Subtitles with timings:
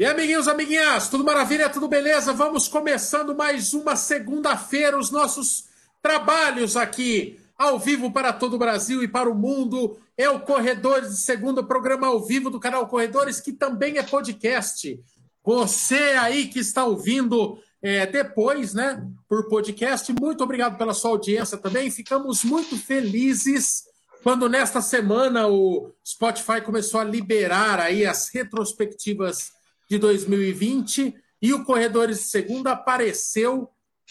[0.00, 2.32] E amiguinhos, amiguinhas, tudo maravilha, tudo beleza?
[2.32, 5.66] Vamos começando mais uma segunda-feira, os nossos
[6.00, 9.98] trabalhos aqui, ao vivo para todo o Brasil e para o mundo.
[10.16, 14.98] É o Corredores de Segunda, programa ao vivo do canal Corredores, que também é podcast.
[15.44, 21.58] Você aí que está ouvindo é, depois, né, por podcast, muito obrigado pela sua audiência
[21.58, 21.90] também.
[21.90, 23.82] Ficamos muito felizes
[24.22, 29.59] quando nesta semana o Spotify começou a liberar aí as retrospectivas
[29.90, 33.68] de 2020 e o Corredores de Segunda apareceu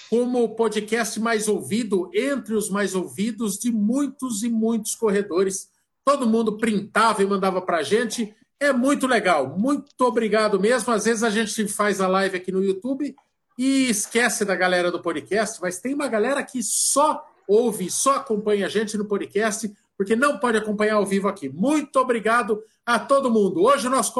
[0.09, 5.69] como o podcast mais ouvido, entre os mais ouvidos de muitos e muitos corredores.
[6.03, 8.35] Todo mundo printava e mandava para a gente.
[8.59, 9.57] É muito legal.
[9.57, 10.91] Muito obrigado mesmo.
[10.91, 13.15] Às vezes a gente faz a live aqui no YouTube
[13.57, 18.65] e esquece da galera do podcast, mas tem uma galera que só ouve, só acompanha
[18.65, 21.49] a gente no podcast, porque não pode acompanhar ao vivo aqui.
[21.49, 23.61] Muito obrigado a todo mundo.
[23.61, 24.13] Hoje o nosso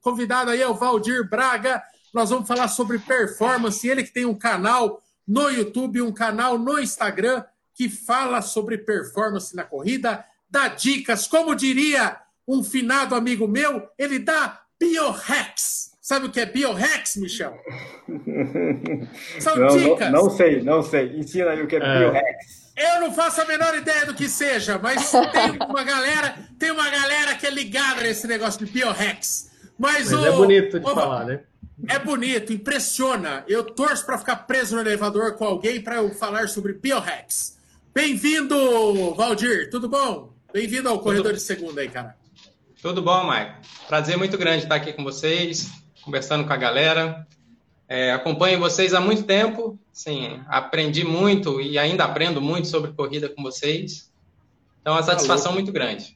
[0.00, 1.82] convidado aí é o Valdir Braga.
[2.14, 3.86] Nós vamos falar sobre performance.
[3.86, 9.54] Ele que tem um canal no YouTube, um canal no Instagram que fala sobre performance
[9.54, 12.16] na corrida, dá dicas, como diria
[12.48, 15.90] um finado amigo meu, ele dá biohacks.
[16.00, 17.54] Sabe o que é biohacks, Michel?
[19.38, 20.10] São não, dicas.
[20.10, 21.18] Não, não, sei, não sei.
[21.18, 21.98] Ensina aí o que é, é.
[21.98, 22.65] biohacks.
[22.76, 26.90] Eu não faço a menor ideia do que seja, mas tem uma galera, tem uma
[26.90, 29.50] galera que é ligada nesse negócio de biohacks.
[29.78, 31.40] Mas, mas o, é bonito de o, falar, né?
[31.88, 33.44] É bonito, impressiona.
[33.48, 37.56] Eu torço para ficar preso no elevador com alguém para eu falar sobre biohacks.
[37.94, 39.70] Bem-vindo, Valdir.
[39.70, 40.34] Tudo bom?
[40.52, 41.36] Bem-vindo ao Corredor Tudo...
[41.36, 42.14] de Segunda aí, cara.
[42.82, 43.60] Tudo bom, Maicon.
[43.88, 45.70] Prazer muito grande estar aqui com vocês,
[46.02, 47.26] conversando com a galera.
[47.88, 53.28] É, acompanho vocês há muito tempo, sim, aprendi muito e ainda aprendo muito sobre corrida
[53.28, 54.10] com vocês.
[54.80, 56.15] Então, é uma satisfação muito grande.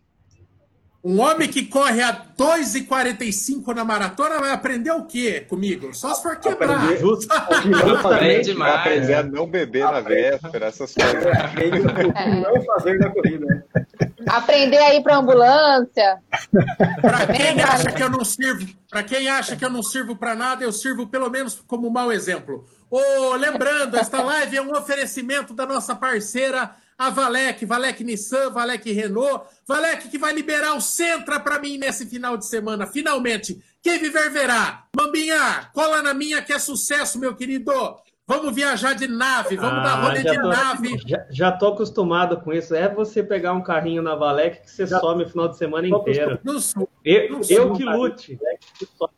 [1.03, 5.95] Um homem que corre a 2,45 na maratona vai aprender o quê comigo?
[5.95, 6.77] Só se for quebrar.
[6.77, 11.25] Aprender, justamente vai aprender a não beber na véspera, essas coisas.
[11.25, 12.41] É.
[12.41, 13.65] Não fazer na corrida.
[14.27, 16.19] Aprender a ir para ambulância.
[17.01, 20.35] Para quem acha que eu não sirvo, para quem acha que eu não sirvo para
[20.35, 22.67] nada, eu sirvo pelo menos como um mau exemplo.
[22.91, 28.93] Oh, lembrando, esta live é um oferecimento da nossa parceira a Valec, Valec Nissan, Valec
[28.93, 33.59] Renault, Valec que vai liberar o Centra para mim nesse final de semana, finalmente.
[33.83, 34.85] Quem viver verá.
[34.95, 37.73] Mambinha, cola na minha que é sucesso, meu querido.
[38.27, 40.99] Vamos viajar de nave, vamos ah, dar rolê de tô, nave.
[41.07, 42.75] Já, já tô acostumado com isso.
[42.75, 45.89] É você pegar um carrinho na Valec que você já, some o final de semana
[45.89, 46.39] inteiro.
[46.45, 48.39] Não sou, eu, não eu que lute.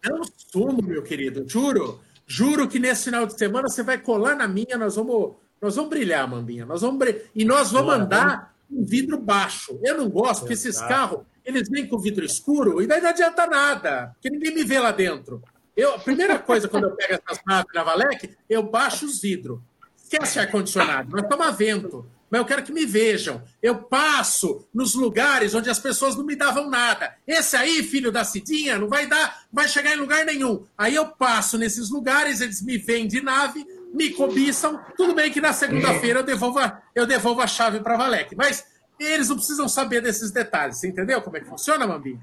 [0.04, 2.00] Eu não sumo, meu querido, juro.
[2.28, 5.90] Juro que nesse final de semana você vai colar na minha, nós vamos nós vamos
[5.90, 6.66] brilhar, Mambinha.
[6.66, 7.22] Nós vamos brilhar.
[7.32, 9.78] E nós vamos andar com vidro baixo.
[9.84, 13.46] Eu não gosto, porque esses carros, eles vêm com vidro escuro e daí não adianta
[13.46, 15.40] nada, porque ninguém me vê lá dentro.
[15.76, 19.60] Eu, a primeira coisa, quando eu pego essas naves na Valec, eu baixo os vidros.
[19.96, 22.04] Esquece ar-condicionado, vai tomar vento.
[22.28, 23.42] Mas eu quero que me vejam.
[23.62, 27.14] Eu passo nos lugares onde as pessoas não me davam nada.
[27.26, 30.64] Esse aí, filho da Cidinha, não vai dar, vai chegar em lugar nenhum.
[30.76, 34.80] Aí eu passo nesses lugares, eles me vêm de nave, me cobiçam.
[34.96, 38.64] Tudo bem que na segunda-feira eu devolvo, a, eu devolvo a chave para Valek, mas
[38.98, 40.78] eles não precisam saber desses detalhes.
[40.78, 42.20] Você entendeu como é que funciona, Mambinha?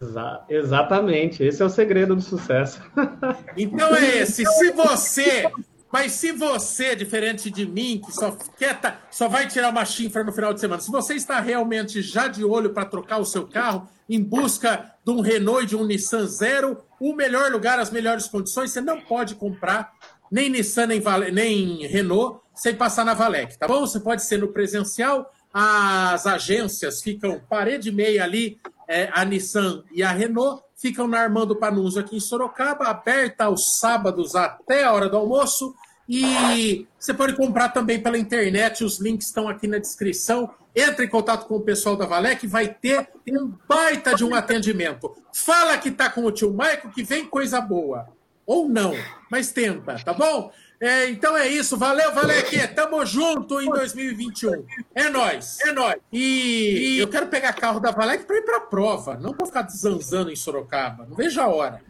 [0.00, 2.80] Exa exatamente, esse é o segredo do sucesso.
[3.56, 4.44] Então é esse.
[4.46, 5.50] Se você,
[5.92, 10.24] mas se você, diferente de mim, que só quer tá, só vai tirar uma chifra
[10.24, 13.46] no final de semana, se você está realmente já de olho para trocar o seu
[13.46, 17.90] carro, em busca de um Renault e de um Nissan Zero, o melhor lugar, as
[17.90, 19.92] melhores condições, você não pode comprar
[20.30, 23.80] nem Nissan, nem, Vale, nem Renault, sem passar na Valec, tá bom?
[23.80, 29.82] Você pode ser no presencial, as agências ficam parede e meia ali, é, a Nissan
[29.92, 34.92] e a Renault, ficam na Armando Panunzo aqui em Sorocaba, aberta aos sábados até a
[34.92, 35.74] hora do almoço,
[36.08, 40.50] e você pode comprar também pela internet, os links estão aqui na descrição.
[40.74, 45.16] Entre em contato com o pessoal da Valec, vai ter um baita de um atendimento.
[45.32, 48.08] Fala que tá com o tio Maico que vem coisa boa
[48.50, 48.92] ou não,
[49.30, 50.50] mas tenta, tá bom?
[50.80, 54.66] É, então é isso, valeu, valeu aqui, tamo junto em 2021.
[54.92, 55.94] É nós, é nós.
[56.12, 59.46] E, e, eu quero pegar carro da Valec para ir para a prova, não para
[59.46, 61.06] ficar zanzando em Sorocaba.
[61.08, 61.80] Não vejo a hora.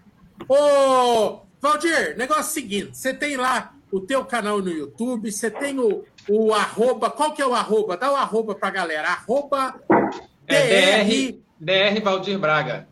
[0.46, 5.78] Ô, Valdir, negócio é seguinte, você tem lá o teu canal no YouTube, você tem
[5.78, 7.96] o, o arroba, qual que é o arroba?
[7.96, 9.80] Dá o arroba pra galera, arroba
[10.46, 12.89] é DR, DR Valdir Braga.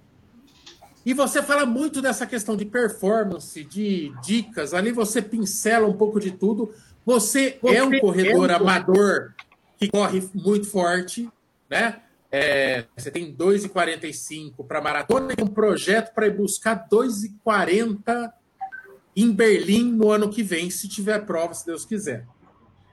[1.08, 4.74] E você fala muito dessa questão de performance, de dicas.
[4.74, 6.74] Ali você pincela um pouco de tudo.
[7.06, 8.56] Você, você é um corredor é um...
[8.56, 9.32] amador
[9.78, 11.26] que corre muito forte,
[11.70, 12.02] né?
[12.30, 18.30] É, você tem 2,45 para maratona e um projeto para ir buscar 2,40
[19.16, 22.26] em Berlim no ano que vem, se tiver prova, se Deus quiser.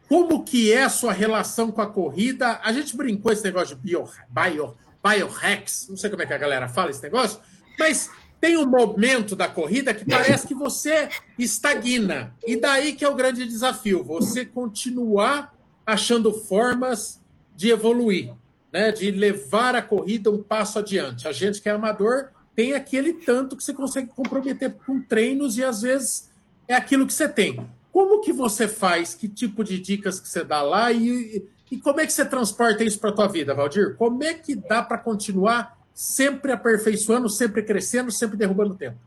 [0.07, 2.61] Como que é a sua relação com a corrida?
[2.63, 4.73] A gente brincou esse negócio de bio, bio,
[5.03, 7.41] biohacks, não sei como é que a galera fala esse negócio,
[7.77, 12.35] mas tem um momento da corrida que parece que você estagna.
[12.45, 15.53] E daí que é o grande desafio, você continuar
[15.85, 17.21] achando formas
[17.55, 18.33] de evoluir,
[18.71, 18.91] né?
[18.91, 21.27] de levar a corrida um passo adiante.
[21.27, 25.63] A gente que é amador tem aquele tanto que você consegue comprometer com treinos e
[25.63, 26.29] às vezes
[26.67, 27.67] é aquilo que você tem.
[27.91, 29.13] Como que você faz?
[29.13, 32.83] Que tipo de dicas que você dá lá e, e como é que você transporta
[32.83, 33.95] isso para a tua vida, Valdir?
[33.95, 38.97] Como é que dá para continuar sempre aperfeiçoando, sempre crescendo, sempre derrubando tempo?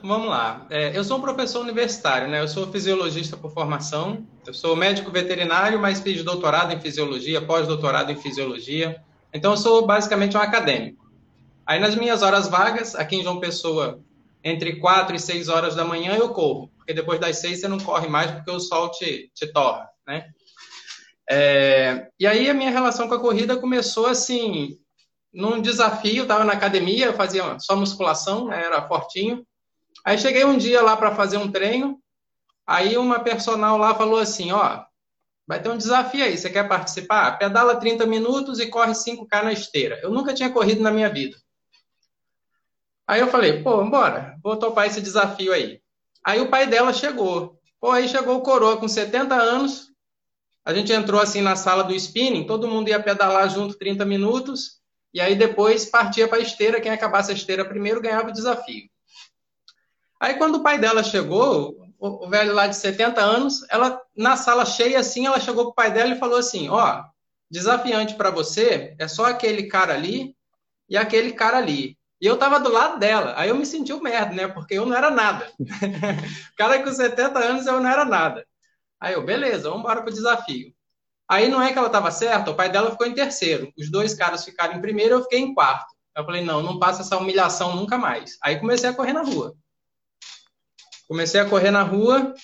[0.00, 0.64] Vamos lá.
[0.70, 2.40] É, eu sou um professor universitário, né?
[2.40, 4.24] Eu sou fisiologista por formação.
[4.46, 9.02] Eu sou médico veterinário, mas fiz doutorado em fisiologia, pós-doutorado em fisiologia.
[9.34, 11.04] Então, eu sou basicamente um acadêmico.
[11.66, 14.00] Aí, nas minhas horas vagas, aqui em João Pessoa,
[14.44, 16.70] entre 4 e 6 horas da manhã, eu corro.
[16.76, 20.28] Porque depois das 6 você não corre mais, porque o sol te, te torra, né?
[21.28, 24.78] É, e aí, a minha relação com a corrida começou assim,
[25.38, 29.46] num desafio, estava na academia, eu fazia só musculação, né, era fortinho.
[30.04, 32.02] Aí cheguei um dia lá para fazer um treino,
[32.66, 34.82] aí uma personal lá falou assim, ó,
[35.46, 37.38] vai ter um desafio aí, você quer participar?
[37.38, 40.00] Pedala 30 minutos e corre 5K na esteira.
[40.02, 41.36] Eu nunca tinha corrido na minha vida.
[43.06, 45.80] Aí eu falei, pô, bora, vou topar esse desafio aí.
[46.24, 47.60] Aí o pai dela chegou.
[47.80, 49.92] Pô, aí chegou o coroa com 70 anos,
[50.64, 54.78] a gente entrou assim na sala do spinning, todo mundo ia pedalar junto 30 minutos,
[55.12, 58.88] e aí depois partia para a esteira, quem acabasse a esteira primeiro ganhava o desafio.
[60.20, 64.36] Aí quando o pai dela chegou, o, o velho lá de 70 anos, ela na
[64.36, 67.04] sala cheia assim, ela chegou pro pai dela e falou assim: "Ó,
[67.50, 70.36] desafiante para você é só aquele cara ali
[70.88, 71.96] e aquele cara ali.
[72.20, 73.34] E eu tava do lado dela.
[73.36, 74.48] Aí eu me senti um merda, né?
[74.48, 75.50] Porque eu não era nada.
[76.56, 78.44] cara com 70 anos eu não era nada.
[79.00, 80.74] Aí eu, beleza, vamos embora pro desafio.
[81.28, 83.70] Aí não é que ela estava certa, o pai dela ficou em terceiro.
[83.76, 85.94] Os dois caras ficaram em primeiro, eu fiquei em quarto.
[86.16, 88.38] Eu falei, não, não passa essa humilhação nunca mais.
[88.42, 89.54] Aí comecei a correr na rua.
[91.06, 92.34] Comecei a correr na rua.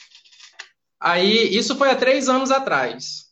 [1.01, 3.25] Aí, isso foi há três anos atrás.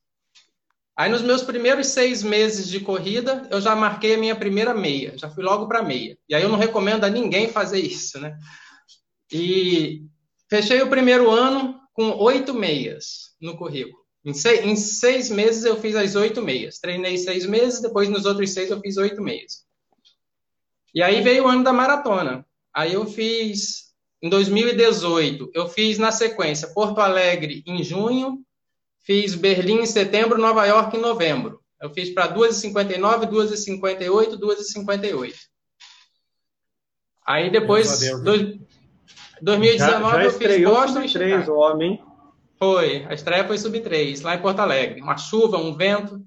[0.96, 5.16] Aí, nos meus primeiros seis meses de corrida, eu já marquei a minha primeira meia.
[5.16, 6.19] Já fui logo para meia.
[6.28, 8.37] E aí, eu não recomendo a ninguém fazer isso, né?
[9.31, 10.02] E
[10.50, 14.01] fechei o primeiro ano com oito meias no currículo.
[14.24, 16.78] Em seis, em seis, meses eu fiz as oito meias.
[16.78, 19.64] Treinei seis meses, depois nos outros seis eu fiz oito meias.
[20.94, 22.46] E aí veio o ano da maratona.
[22.72, 23.92] Aí eu fiz
[24.22, 28.44] em 2018, eu fiz na sequência Porto Alegre em junho,
[29.00, 31.60] fiz Berlim em setembro, Nova York em novembro.
[31.80, 35.34] Eu fiz para 2h59, 2h58, 2h58.
[37.26, 38.58] Aí depois, dois,
[39.42, 41.52] 2019, já, já eu fiz Boston e Chicago.
[41.54, 42.12] homem.
[42.62, 45.00] Foi, a estreia foi sub-3, lá em Porto Alegre.
[45.00, 46.23] Uma chuva, um vento.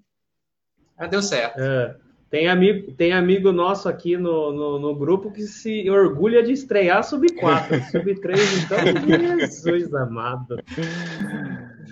[1.00, 1.58] Mas deu certo.
[1.62, 1.96] É,
[2.30, 7.06] tem, amigo, tem amigo nosso aqui no, no, no, grupo que se orgulha de estrear
[7.06, 7.80] sub-4.
[7.90, 10.58] sub-3, então, Jesus amado.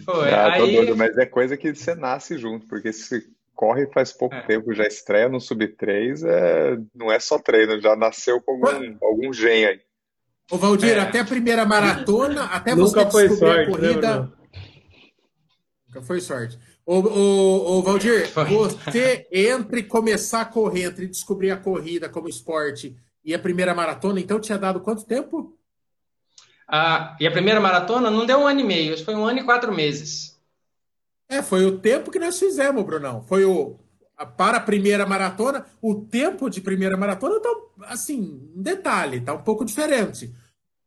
[0.03, 0.75] Foi, ah, aí...
[0.75, 4.41] doido, mas é coisa que você nasce junto, porque se corre faz pouco é.
[4.41, 9.31] tempo, já estreia no sub-3, é, não é só treino, já nasceu com algum, algum
[9.31, 9.79] gen aí.
[10.53, 10.99] Ô, Valdir, é.
[10.99, 14.19] até a primeira maratona, até Nunca você foi sorte, a corrida.
[14.19, 14.29] Né,
[15.87, 16.59] Nunca foi sorte.
[16.85, 22.95] Ô, ô, ô Valdir, você entre começar a correr, entre descobrir a corrida como esporte
[23.25, 25.57] e a primeira maratona, então tinha dado quanto tempo?
[26.67, 29.43] Ah, e a primeira maratona não deu um ano e meio, foi um ano e
[29.43, 30.39] quatro meses.
[31.27, 33.23] É, foi o tempo que nós fizemos, Brunão.
[33.23, 33.79] Foi o,
[34.37, 37.49] para a primeira maratona, o tempo de primeira maratona tá,
[37.85, 40.31] assim, um detalhe, tá um pouco diferente.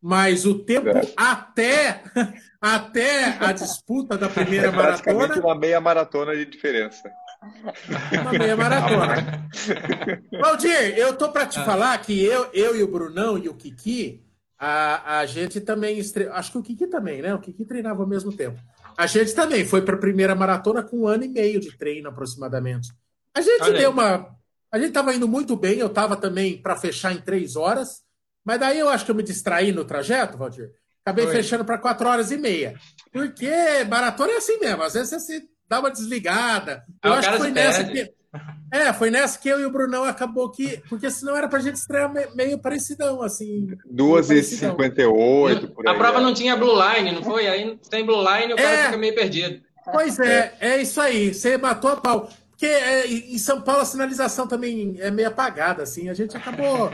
[0.09, 1.03] Mas o tempo é.
[1.17, 2.01] até,
[2.63, 5.35] até a disputa da primeira é maratona.
[5.41, 7.11] uma meia maratona de diferença.
[8.23, 9.49] Uma meia maratona.
[10.41, 11.65] Valdir, eu tô para te ah.
[11.65, 14.25] falar que eu, eu e o Brunão e o Kiki,
[14.57, 15.99] a, a gente também.
[15.99, 16.29] Estre...
[16.29, 17.35] Acho que o Kiki também, né?
[17.35, 18.61] O Kiki treinava ao mesmo tempo.
[18.97, 22.09] A gente também foi para a primeira maratona com um ano e meio de treino
[22.09, 22.93] aproximadamente.
[23.35, 23.93] A gente Olha deu aí.
[23.93, 24.37] uma.
[24.71, 28.06] A gente estava indo muito bem, eu estava também para fechar em três horas,
[28.47, 30.71] mas daí eu acho que eu me distraí no trajeto, Valdir.
[31.05, 31.33] Acabei Oi.
[31.33, 32.75] fechando para quatro horas e meia.
[33.13, 33.51] Porque
[33.91, 36.85] maratona é assim mesmo, às vezes você dá uma desligada.
[37.03, 38.15] Eu acho que foi nessa que.
[38.73, 40.81] É, foi nessa que eu e o Brunão acabou que.
[40.89, 43.67] Porque senão era pra gente estrear meio parecidão, assim.
[43.93, 45.95] 2h58, por aí.
[45.95, 46.23] A prova é.
[46.23, 47.49] não tinha Blue Line, não foi?
[47.49, 49.61] Aí tem Blue Line e o cara é, fica meio perdido.
[49.91, 51.35] Pois é, é, é isso aí.
[51.35, 52.29] Você matou a pau.
[52.51, 56.09] porque é, em São Paulo a sinalização também é meio apagada, assim.
[56.09, 56.93] A gente acabou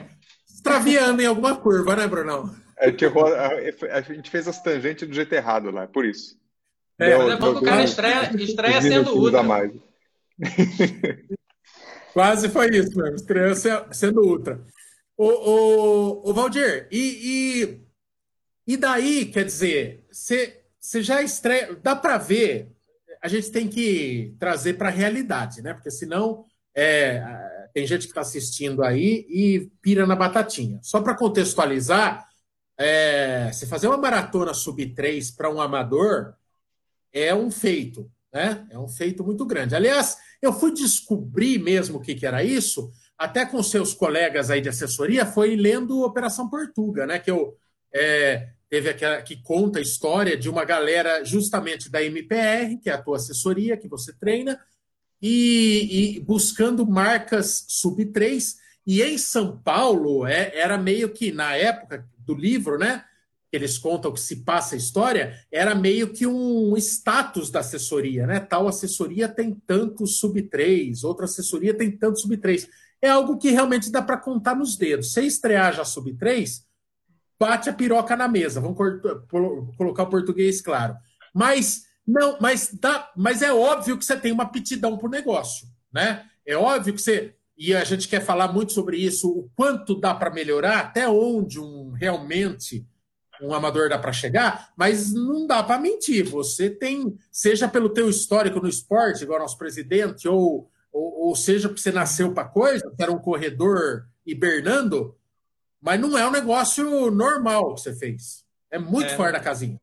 [0.63, 2.55] extraviando em alguma curva, né, Brunão?
[2.79, 6.41] É que a, gente fez as tangentes do jeito errado lá, por isso.
[6.99, 9.43] É, deu, é bom que o cara estreia, estreia sendo ultra.
[9.43, 9.73] Mais.
[12.13, 13.55] Quase foi isso mesmo, estreia
[13.91, 14.61] sendo ultra.
[15.17, 16.99] Ô, ô, ô Valdir, e,
[18.67, 21.77] e, e daí, quer dizer, você já estreia.
[21.83, 22.73] Dá para ver,
[23.23, 25.75] a gente tem que trazer para a realidade, né?
[25.75, 27.23] Porque senão é,
[27.73, 30.79] tem gente que está assistindo aí e pira na batatinha.
[30.83, 32.27] Só para contextualizar,
[32.77, 36.35] é, se fazer uma maratona sub-3 para um amador
[37.13, 38.67] é um feito, né?
[38.71, 39.75] É um feito muito grande.
[39.75, 44.61] Aliás, eu fui descobrir mesmo o que, que era isso, até com seus colegas aí
[44.61, 47.19] de assessoria, foi lendo Operação Portuga, né?
[47.19, 47.57] Que eu
[47.95, 52.95] é, teve aquela que conta a história de uma galera justamente da MPR, que é
[52.95, 54.59] a tua assessoria, que você treina,
[55.23, 58.57] e, e buscando marcas sub-3.
[58.85, 63.05] E em São Paulo, é, era meio que, na época do livro, né?
[63.53, 68.41] Eles contam que se passa a história, era meio que um status da assessoria, né?
[68.41, 72.67] Tal assessoria tem tanto sub-3, outra assessoria tem tanto sub-3.
[73.01, 75.13] É algo que realmente dá para contar nos dedos.
[75.13, 76.63] Se estrear já sub-3,
[77.39, 78.61] bate a piroca na mesa.
[78.61, 78.77] Vamos
[79.77, 80.97] colocar o português claro.
[81.35, 85.69] Mas não, mas, dá, mas é óbvio que você tem uma aptidão para o negócio,
[85.93, 86.27] né?
[86.45, 87.35] É óbvio que você.
[87.57, 91.61] E a gente quer falar muito sobre isso, o quanto dá para melhorar, até onde
[91.61, 92.85] um realmente
[93.43, 96.25] um amador dá para chegar, mas não dá para mentir.
[96.29, 101.69] Você tem, seja pelo teu histórico no esporte, igual nosso presidente, ou, ou, ou seja
[101.69, 105.17] porque você nasceu para coisa, que era um corredor hibernando,
[105.81, 108.45] mas não é um negócio normal que você fez.
[108.71, 109.17] É muito é.
[109.17, 109.82] fora da casinha.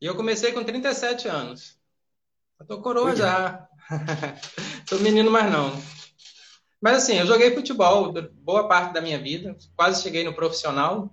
[0.00, 1.76] E eu comecei com 37 anos.
[2.60, 3.68] Eu tô coroa já.
[4.88, 5.72] tô menino mais não.
[6.80, 11.12] Mas assim, eu joguei futebol boa parte da minha vida, quase cheguei no profissional.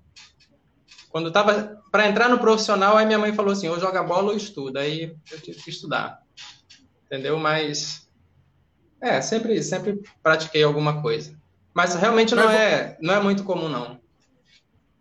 [1.10, 4.38] Quando tava para entrar no profissional, aí minha mãe falou assim: ou joga bola ou
[4.38, 4.82] estuda.
[4.82, 6.22] Aí eu tive que estudar.
[7.06, 7.40] Entendeu?
[7.40, 8.08] Mas
[9.02, 11.40] é, sempre sempre pratiquei alguma coisa.
[11.74, 14.00] Mas realmente não é não é muito comum não.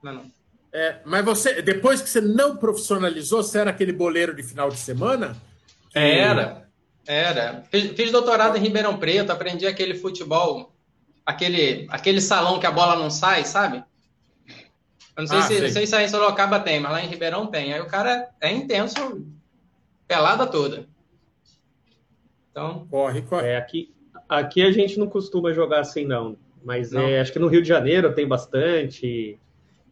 [0.02, 0.33] Não, é não.
[0.74, 4.76] É, mas você, depois que você não profissionalizou, você era aquele boleiro de final de
[4.76, 5.36] semana?
[5.90, 6.00] Que...
[6.00, 6.68] Era,
[7.06, 7.62] era.
[7.70, 10.74] Fiz, fiz, doutorado em Ribeirão Preto, aprendi aquele futebol,
[11.24, 13.84] aquele, aquele salão que a bola não sai, sabe?
[15.16, 15.68] Eu não sei, ah, se, sei.
[15.70, 17.72] sei se aí em Sorocaba tem, mas lá em Ribeirão tem.
[17.72, 19.24] Aí o cara é intenso,
[20.08, 20.88] pelada toda.
[22.50, 22.84] Então.
[22.90, 23.46] Corre, corre.
[23.46, 23.94] É, aqui,
[24.28, 26.36] aqui a gente não costuma jogar assim, não.
[26.64, 27.02] Mas não.
[27.02, 29.38] É, acho que no Rio de Janeiro tem bastante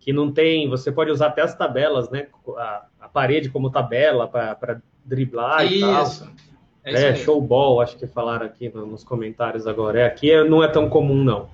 [0.02, 0.68] que não tem.
[0.68, 2.26] Você pode usar até as tabelas, né?
[2.56, 5.76] A, a parede como tabela para driblar isso.
[5.76, 6.52] e tal.
[6.84, 10.00] É, é showball, acho que falaram aqui nos comentários agora.
[10.00, 11.48] É, aqui é, não é tão comum, não.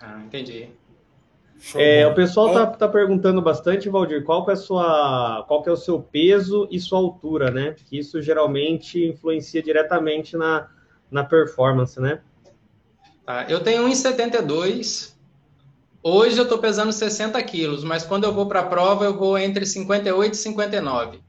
[0.00, 0.68] Ah, entendi.
[1.74, 5.68] É, o pessoal tá, tá perguntando bastante, Valdir, qual que é a sua, qual que
[5.68, 7.74] é o seu peso e sua altura, né?
[7.88, 10.68] Que isso geralmente influencia diretamente na,
[11.10, 12.20] na performance, né?
[13.24, 15.13] Tá, eu tenho 1,72
[16.06, 19.38] Hoje eu estou pesando 60 quilos, mas quando eu vou para a prova eu vou
[19.38, 21.20] entre 58 e 59.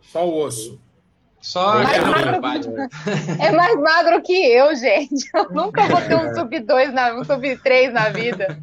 [0.00, 0.80] Só o osso.
[1.42, 2.66] Só é mais,
[3.38, 5.28] é mais magro que eu, gente.
[5.34, 8.58] Eu nunca vou ter um sub 2 na, um sub 3 na vida.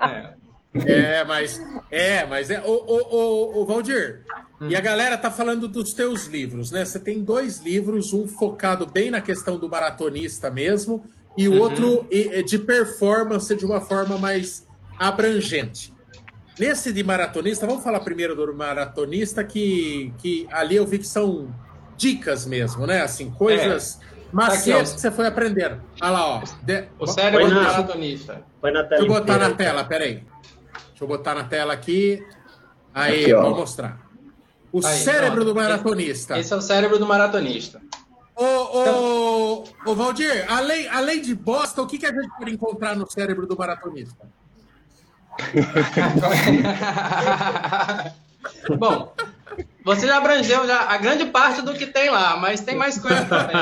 [0.00, 1.18] É.
[1.18, 1.60] é, mas
[1.90, 2.60] é, mas é.
[2.60, 4.22] O, o, o, o Valdir,
[4.58, 4.68] hum.
[4.70, 6.86] e a galera tá falando dos teus livros, né?
[6.86, 11.04] Você tem dois livros, um focado bem na questão do maratonista mesmo,
[11.38, 11.60] e o uhum.
[11.60, 12.08] outro
[12.44, 14.66] de performance de uma forma mais
[14.98, 15.94] abrangente.
[16.58, 21.54] Nesse de maratonista, vamos falar primeiro do maratonista, que, que ali eu vi que são
[21.96, 23.02] dicas mesmo, né?
[23.02, 24.00] Assim, coisas.
[24.02, 24.08] É.
[24.32, 25.80] Macetes que você foi aprendendo.
[26.02, 26.42] Olha lá, ó.
[26.62, 26.84] De...
[26.98, 28.42] O cérebro do maratonista.
[28.60, 29.00] Põe na tela.
[29.00, 30.24] Deixa eu botar na tela, peraí.
[30.88, 32.26] Deixa eu botar na tela aqui.
[32.92, 34.00] Aí, aqui, vou mostrar.
[34.72, 36.36] O aí, cérebro do maratonista.
[36.36, 37.80] Esse é o cérebro do maratonista.
[38.38, 39.64] Ô, ô, então...
[39.84, 43.48] ô, Valdir, além, além de bosta, o que, que a gente pode encontrar no cérebro
[43.48, 44.28] do maratonista?
[48.78, 49.12] Bom,
[49.84, 53.24] você já abrangeu já a grande parte do que tem lá, mas tem mais coisa
[53.24, 53.56] também.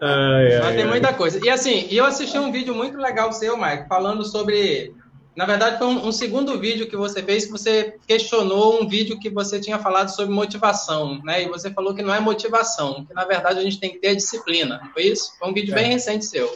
[0.00, 1.38] ai, ai, mas tem muita coisa.
[1.44, 4.92] E assim, eu assisti um vídeo muito legal seu, Mike, falando sobre
[5.36, 9.18] na verdade, foi um, um, segundo vídeo que você fez que você questionou um vídeo
[9.18, 11.42] que você tinha falado sobre motivação, né?
[11.42, 14.14] E você falou que não é motivação, que na verdade a gente tem que ter
[14.14, 15.32] disciplina, foi isso?
[15.38, 15.74] Foi um vídeo é.
[15.74, 16.48] bem recente seu.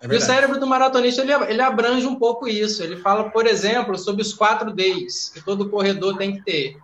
[0.00, 2.84] É e o cérebro do maratonista, ele, ele abrange um pouco isso.
[2.84, 6.76] Ele fala, por exemplo, sobre os quatro Ds que todo corredor tem que ter.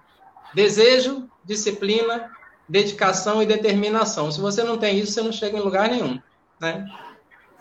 [0.53, 2.29] Desejo, disciplina,
[2.69, 4.33] dedicação e determinação.
[4.33, 6.21] Se você não tem isso, você não chega em lugar nenhum,
[6.61, 6.87] né?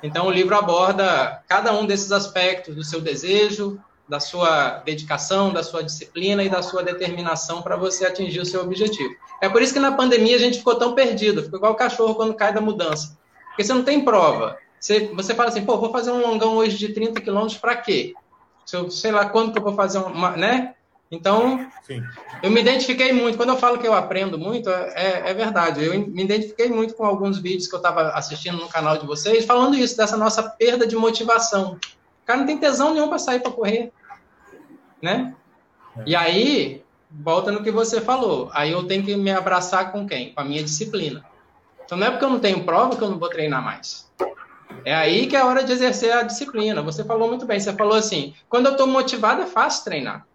[0.04, 5.64] Então, o livro aborda cada um desses aspectos do seu desejo, da sua dedicação, da
[5.64, 9.16] sua disciplina e da sua determinação para você atingir o seu objetivo.
[9.42, 12.16] É por isso que na pandemia a gente ficou tão perdido, ficou igual o cachorro
[12.16, 13.18] quando cai da mudança.
[13.48, 14.58] Porque você não tem prova.
[14.78, 18.14] Você, você fala assim, pô, vou fazer um longão hoje de 30 quilômetros para quê?
[18.66, 20.76] Se eu, sei lá quando que eu vou fazer uma, né?
[21.14, 22.04] Então, Sim.
[22.42, 23.38] eu me identifiquei muito.
[23.38, 25.84] Quando eu falo que eu aprendo muito, é, é verdade.
[25.84, 29.46] Eu me identifiquei muito com alguns vídeos que eu estava assistindo no canal de vocês,
[29.46, 31.74] falando isso, dessa nossa perda de motivação.
[32.24, 33.92] O cara não tem tesão nenhum para sair para correr.
[35.00, 35.36] Né?
[36.00, 36.04] É.
[36.08, 38.50] E aí, volta no que você falou.
[38.52, 40.34] Aí eu tenho que me abraçar com quem?
[40.34, 41.24] Com a minha disciplina.
[41.86, 44.12] Então não é porque eu não tenho prova que eu não vou treinar mais.
[44.84, 46.82] É aí que é a hora de exercer a disciplina.
[46.82, 47.60] Você falou muito bem.
[47.60, 50.26] Você falou assim: quando eu estou motivado, é fácil treinar.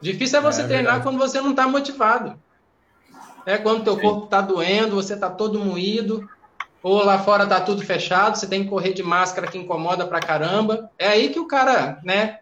[0.00, 1.02] Difícil é você é, treinar verdade.
[1.02, 2.38] quando você não está motivado.
[3.44, 6.28] É quando teu corpo está doendo, você está todo moído,
[6.82, 10.20] ou lá fora está tudo fechado, você tem que correr de máscara que incomoda pra
[10.20, 10.90] caramba.
[10.98, 12.38] É aí que o cara, né?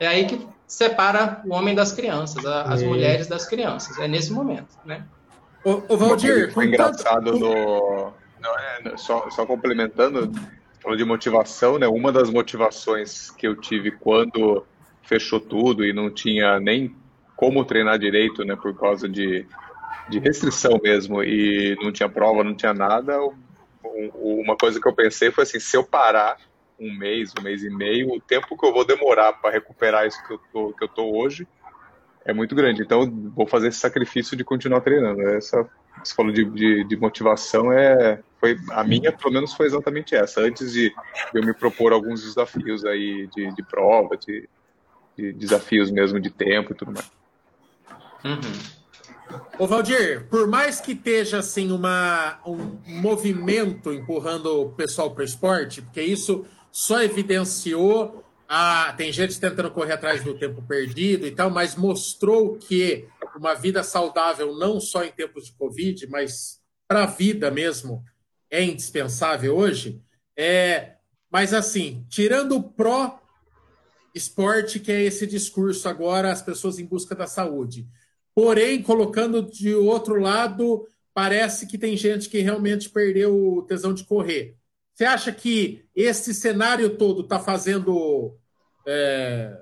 [0.00, 3.98] É aí que separa o homem das crianças, as mulheres das crianças.
[3.98, 5.04] É nesse momento, né?
[5.64, 8.48] O, o Valdir, foi engraçado no, no
[8.92, 10.30] é, só, só complementando,
[10.80, 11.88] falou de motivação, né?
[11.88, 14.64] Uma das motivações que eu tive quando
[15.08, 16.94] fechou tudo e não tinha nem
[17.34, 19.46] como treinar direito, né, por causa de,
[20.08, 23.18] de restrição mesmo, e não tinha prova, não tinha nada,
[24.14, 26.36] uma coisa que eu pensei foi assim, se eu parar
[26.78, 30.22] um mês, um mês e meio, o tempo que eu vou demorar para recuperar isso
[30.26, 31.46] que eu, tô, que eu tô hoje
[32.24, 32.82] é muito grande.
[32.82, 35.22] Então, vou fazer esse sacrifício de continuar treinando.
[35.22, 35.68] Essa,
[36.04, 40.40] você falou de, de, de motivação, é, foi a minha, pelo menos, foi exatamente essa.
[40.40, 40.94] Antes de, de
[41.38, 44.48] eu me propor alguns desafios aí de, de prova, de,
[45.18, 47.10] de desafios mesmo de tempo e tudo mais.
[48.24, 49.38] Uhum.
[49.58, 55.24] Ô Valdir, por mais que esteja assim uma, um movimento empurrando o pessoal para o
[55.24, 61.32] esporte, porque isso só evidenciou a, tem gente tentando correr atrás do tempo perdido e
[61.32, 67.02] tal, mas mostrou que uma vida saudável, não só em tempos de Covid, mas para
[67.02, 68.02] a vida mesmo,
[68.50, 70.00] é indispensável hoje.
[70.36, 70.94] É,
[71.30, 73.20] mas assim, tirando o pró
[74.14, 77.86] esporte, que é esse discurso agora, as pessoas em busca da saúde.
[78.34, 84.04] Porém, colocando de outro lado, parece que tem gente que realmente perdeu o tesão de
[84.04, 84.56] correr.
[84.94, 88.36] Você acha que esse cenário todo está fazendo.
[88.86, 89.56] É...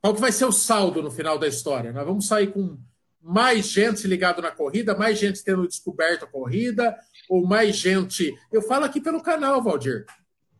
[0.00, 1.92] Qual que vai ser o saldo no final da história?
[1.92, 2.78] Nós vamos sair com
[3.20, 6.94] mais gente ligado na corrida, mais gente tendo descoberto a corrida,
[7.28, 8.34] ou mais gente.
[8.52, 10.04] Eu falo aqui pelo canal, Valdir.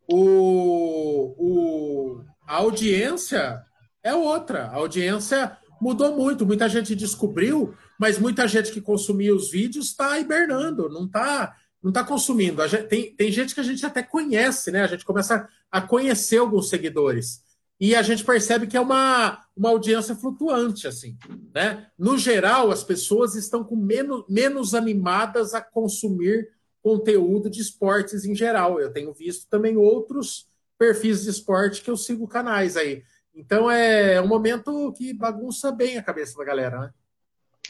[0.07, 3.63] O, o, a audiência
[4.03, 4.67] é outra.
[4.67, 6.47] A audiência mudou muito.
[6.47, 11.93] Muita gente descobriu, mas muita gente que consumia os vídeos está hibernando, não está não
[11.93, 12.67] tá consumindo.
[12.67, 14.83] Gente, tem, tem gente que a gente até conhece, né?
[14.83, 17.45] A gente começa a conhecer alguns seguidores.
[17.79, 21.19] E a gente percebe que é uma, uma audiência flutuante, assim.
[21.55, 21.87] Né?
[21.99, 26.49] No geral, as pessoas estão com menos, menos animadas a consumir
[26.83, 28.81] conteúdo de esportes em geral.
[28.81, 30.47] Eu tenho visto também outros
[30.85, 33.03] perfis de esporte que eu sigo canais aí.
[33.35, 36.91] Então é um momento que bagunça bem a cabeça da galera, né?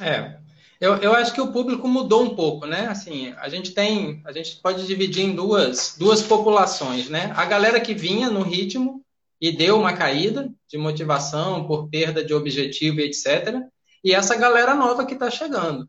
[0.01, 0.39] É.
[0.81, 2.89] Eu, eu acho que o público mudou um pouco, né?
[2.89, 7.33] Assim, a gente tem, a gente pode dividir em duas, duas populações, né?
[7.37, 9.03] A galera que vinha no ritmo
[9.41, 13.61] e deu uma caída de motivação por perda de objetivo, etc.
[14.03, 15.87] E essa galera nova que está chegando.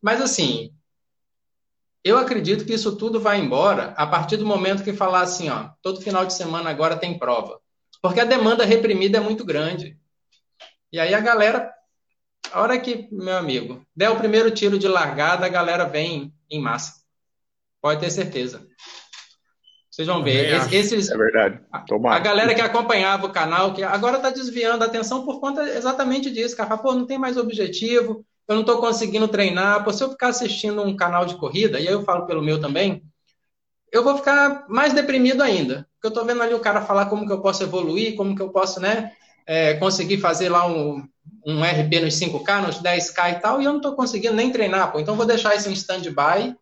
[0.00, 0.70] Mas assim,
[2.02, 5.70] eu acredito que isso tudo vai embora a partir do momento que falar assim, ó,
[5.82, 7.60] todo final de semana agora tem prova.
[8.02, 9.98] Porque a demanda reprimida é muito grande.
[10.92, 11.70] E aí a galera,
[12.50, 16.60] a hora que, meu amigo, der o primeiro tiro de largada, a galera vem em
[16.60, 16.94] massa.
[17.80, 18.66] Pode ter certeza.
[19.90, 20.54] Vocês vão ver.
[20.72, 21.60] Esses, é verdade.
[21.86, 22.16] Tomara.
[22.16, 26.30] A galera que acompanhava o canal, que agora está desviando a atenção por conta exatamente
[26.30, 26.78] disso, cara.
[26.78, 29.84] Pô, não tem mais objetivo, eu não estou conseguindo treinar.
[29.84, 32.60] Pô, se eu ficar assistindo um canal de corrida, e aí eu falo pelo meu
[32.60, 33.00] também,
[33.92, 35.86] eu vou ficar mais deprimido ainda.
[35.94, 38.42] Porque eu estou vendo ali o cara falar como que eu posso evoluir, como que
[38.42, 39.12] eu posso, né,
[39.46, 41.06] é, conseguir fazer lá um,
[41.46, 44.90] um RP nos 5K, nos 10K e tal, e eu não estou conseguindo nem treinar,
[44.90, 44.98] pô.
[44.98, 46.56] Então vou deixar isso em stand-by.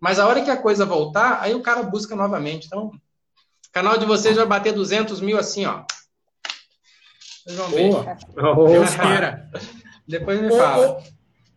[0.00, 2.66] Mas a hora que a coisa voltar, aí o cara busca novamente.
[2.66, 5.82] Então, o canal de vocês vai bater 200 mil assim, ó.
[7.44, 7.90] Vocês vão ver.
[7.90, 8.16] Boa.
[10.06, 11.02] Depois me fala.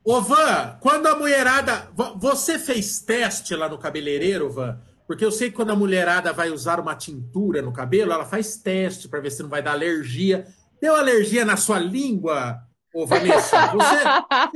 [0.05, 1.89] Ô, Van, quando a mulherada.
[2.17, 4.77] Você fez teste lá no cabeleireiro, Van?
[5.07, 8.55] Porque eu sei que quando a mulherada vai usar uma tintura no cabelo, ela faz
[8.55, 10.47] teste para ver se não vai dar alergia.
[10.79, 12.59] Deu alergia na sua língua,
[12.95, 14.03] Ô, Vanessa, você,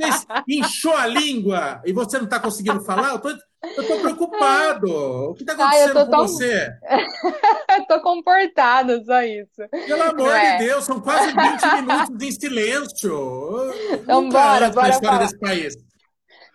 [0.00, 3.10] você inchou a língua e você não está conseguindo falar?
[3.10, 4.86] Eu tô, eu tô preocupado.
[5.30, 6.20] O que está acontecendo Ai, com tão...
[6.26, 6.72] você?
[7.80, 9.68] Estou comportado, só isso.
[9.70, 10.56] Pelo amor é.
[10.56, 11.36] de Deus, são quase 20
[11.82, 13.72] minutos em silêncio.
[13.92, 15.18] Então, Nunca bora, bora história falar.
[15.18, 15.74] desse país.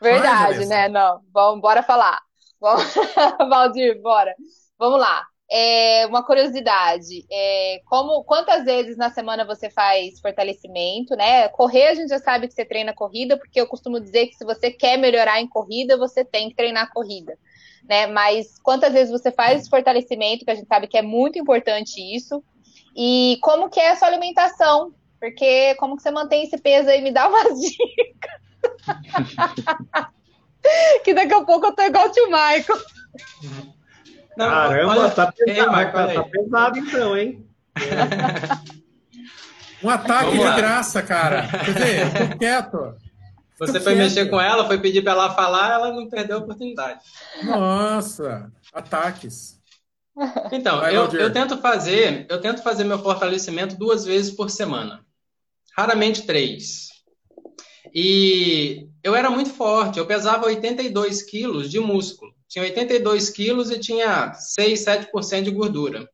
[0.02, 0.90] Verdade, né?
[0.90, 2.20] Não, vamos, bora falar.
[3.50, 4.34] Valdir, bora.
[4.78, 5.26] Vamos lá.
[5.50, 11.48] É, uma curiosidade, é, como quantas vezes na semana você faz fortalecimento, né?
[11.50, 14.44] Correr a gente já sabe que você treina corrida, porque eu costumo dizer que se
[14.44, 17.38] você quer melhorar em corrida, você tem que treinar corrida,
[17.88, 18.08] né?
[18.08, 22.44] Mas quantas vezes você faz fortalecimento, que a gente sabe que é muito importante isso,
[22.96, 24.96] e como que é a sua alimentação?
[25.20, 27.02] Porque como que você mantém esse peso aí?
[27.02, 28.42] Me dá umas dicas.
[31.04, 32.80] que daqui a pouco eu tô igual o tio Michael.
[34.38, 37.46] Não, Caramba, olha, tá, pesado, ei, tá, tá pesado então, hein?
[39.82, 41.48] um ataque de graça, cara.
[41.48, 42.96] Quer dizer, tô quieto.
[43.58, 47.00] Você foi mexer com ela, foi pedir para ela falar, ela não perdeu a oportunidade.
[47.44, 49.58] Nossa, ataques.
[50.52, 55.06] Então, Vai, eu, eu, tento fazer, eu tento fazer meu fortalecimento duas vezes por semana.
[55.78, 56.90] Raramente três.
[57.94, 63.80] E eu era muito forte, eu pesava 82 quilos de músculo tinha 82 quilos e
[63.80, 66.10] tinha 6, 7% de gordura.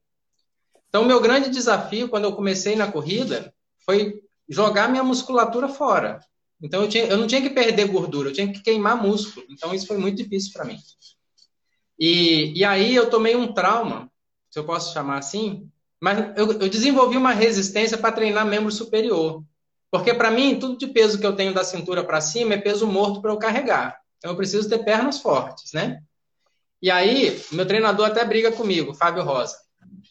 [0.89, 3.54] Então, meu grande desafio quando eu comecei na corrida
[3.86, 6.20] foi jogar minha musculatura fora.
[6.62, 9.46] Então, eu, tinha, eu não tinha que perder gordura, eu tinha que queimar músculo.
[9.50, 10.78] Então, isso foi muito difícil para mim.
[11.98, 14.12] E, e aí, eu tomei um trauma,
[14.50, 19.44] se eu posso chamar assim, mas eu, eu desenvolvi uma resistência para treinar membro superior.
[19.89, 22.86] Porque, para mim, tudo de peso que eu tenho da cintura para cima é peso
[22.86, 23.98] morto para eu carregar.
[24.17, 26.02] Então, eu preciso ter pernas fortes, né?
[26.82, 29.56] E aí, meu treinador até briga comigo, Fábio Rosa.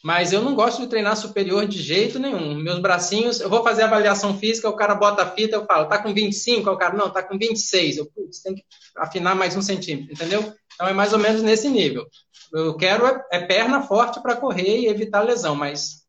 [0.03, 2.55] Mas eu não gosto de treinar superior de jeito nenhum.
[2.55, 5.99] Meus bracinhos, eu vou fazer avaliação física, o cara bota a fita, eu falo, tá
[5.99, 6.71] com 25?
[6.71, 7.99] O cara, não, tá com 26.
[7.99, 8.65] Eu, putz, tem que
[8.97, 10.55] afinar mais um centímetro, entendeu?
[10.75, 12.07] Então é mais ou menos nesse nível.
[12.53, 16.05] Eu quero é, é perna forte para correr e evitar lesão, mas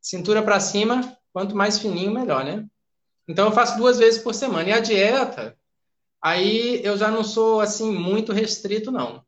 [0.00, 2.66] cintura para cima, quanto mais fininho, melhor, né?
[3.28, 4.68] Então eu faço duas vezes por semana.
[4.68, 5.56] E a dieta,
[6.20, 9.24] aí eu já não sou assim muito restrito, não.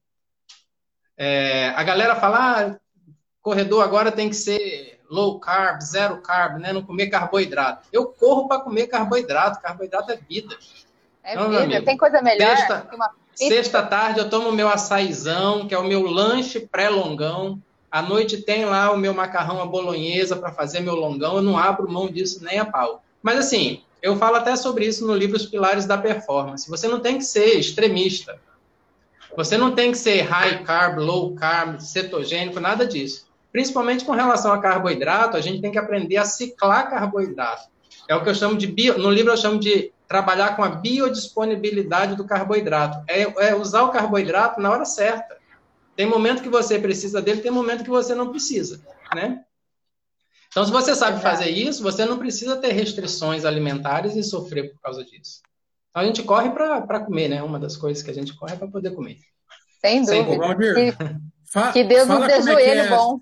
[1.17, 2.77] É, a galera fala, ah,
[3.41, 6.73] corredor agora tem que ser low carb, zero carb, né?
[6.73, 7.87] Não comer carboidrato.
[7.93, 9.61] Eu corro para comer carboidrato.
[9.61, 10.57] Carboidrato é vida.
[11.23, 11.83] É então, vida.
[11.83, 12.57] Tem coisa melhor.
[12.57, 12.89] Sexta,
[13.35, 17.61] sexta tarde eu tomo meu açaizão, que é o meu lanche pré-longão.
[17.91, 21.37] À noite tem lá o meu macarrão à bolonhesa para fazer meu longão.
[21.37, 23.05] Eu não abro mão disso nem a pau.
[23.23, 26.71] Mas assim, eu falo até sobre isso no livro Os Pilares da Performance.
[26.71, 28.41] Você não tem que ser extremista.
[29.37, 33.27] Você não tem que ser high carb, low carb, cetogênico, nada disso.
[33.51, 37.71] Principalmente com relação a carboidrato, a gente tem que aprender a ciclar carboidrato.
[38.09, 40.69] É o que eu chamo de bio, no livro eu chamo de trabalhar com a
[40.69, 43.03] biodisponibilidade do carboidrato.
[43.09, 45.37] É, é usar o carboidrato na hora certa.
[45.97, 48.83] Tem momento que você precisa dele, tem momento que você não precisa,
[49.15, 49.45] né?
[50.49, 54.81] Então, se você sabe fazer isso, você não precisa ter restrições alimentares e sofrer por
[54.81, 55.41] causa disso.
[55.93, 57.43] Então a gente corre para comer, né?
[57.43, 59.19] Uma das coisas que a gente corre é para poder comer.
[59.79, 60.57] Sem dúvida.
[60.57, 62.89] Que, que Deus nos dê é joelho é...
[62.89, 63.21] bom.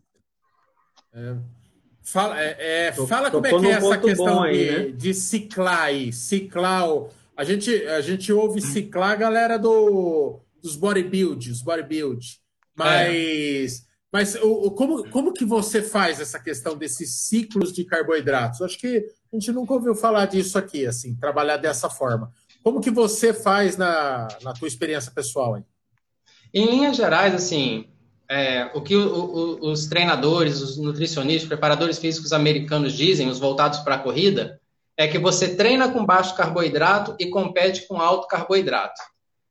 [1.13, 1.37] É,
[2.05, 4.93] fala é, é fala como é que é essa questão aí, de, né?
[4.93, 6.13] de ciclar aí.
[6.13, 6.87] Ciclar.
[7.37, 12.41] A gente, a gente ouve ciclar a galera do, dos bodybuild, os bodybuild.
[12.77, 13.81] Mas.
[13.87, 13.91] É.
[14.13, 18.61] Mas o, como, como que você faz essa questão desses ciclos de carboidratos?
[18.61, 22.33] Acho que a gente nunca ouviu falar disso aqui, assim, trabalhar dessa forma.
[22.63, 25.63] Como que você faz na, na tua experiência pessoal?
[26.53, 27.89] Em linhas gerais, assim,
[28.29, 33.81] é, o que o, o, os treinadores, os nutricionistas, preparadores físicos americanos dizem, os voltados
[33.81, 34.61] para a corrida,
[34.97, 39.01] é que você treina com baixo carboidrato e compete com alto carboidrato.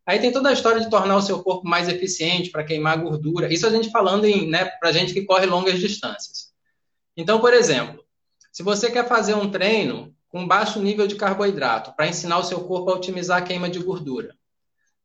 [0.05, 3.51] Aí tem toda a história de tornar o seu corpo mais eficiente para queimar gordura.
[3.51, 6.49] Isso a gente falando em, né, para gente que corre longas distâncias.
[7.17, 8.03] Então, por exemplo,
[8.51, 12.61] se você quer fazer um treino com baixo nível de carboidrato, para ensinar o seu
[12.61, 14.35] corpo a otimizar a queima de gordura.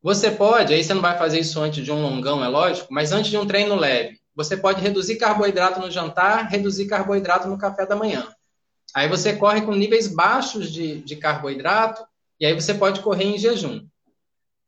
[0.03, 3.11] Você pode, aí você não vai fazer isso antes de um longão, é lógico, mas
[3.11, 7.87] antes de um treino leve, você pode reduzir carboidrato no jantar, reduzir carboidrato no café
[7.87, 8.29] da manhã.
[8.95, 12.05] Aí você corre com níveis baixos de, de carboidrato,
[12.39, 13.87] e aí você pode correr em jejum.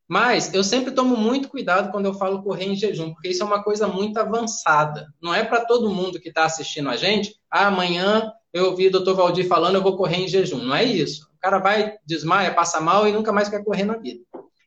[0.09, 3.47] Mas eu sempre tomo muito cuidado quando eu falo correr em jejum, porque isso é
[3.47, 5.09] uma coisa muito avançada.
[5.21, 8.91] Não é para todo mundo que está assistindo a gente, ah, amanhã eu ouvi o
[8.91, 10.59] doutor Valdir falando, eu vou correr em jejum.
[10.59, 11.29] Não é isso.
[11.37, 14.21] O cara vai, desmaia, passa mal e nunca mais quer correr na vida.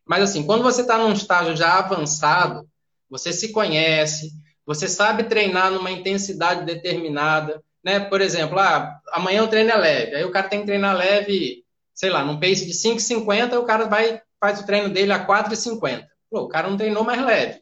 [0.06, 2.68] Mas assim, quando você está num estágio já avançado,
[3.10, 4.32] você se conhece,
[4.66, 8.00] você sabe treinar numa intensidade determinada, né?
[8.00, 11.64] Por exemplo, ah, amanhã o treino é leve, aí o cara tem que treinar leve
[12.00, 16.06] sei lá, num pace de 5,50, o cara vai faz o treino dele a 4,50.
[16.32, 17.62] O cara não treinou mais leve.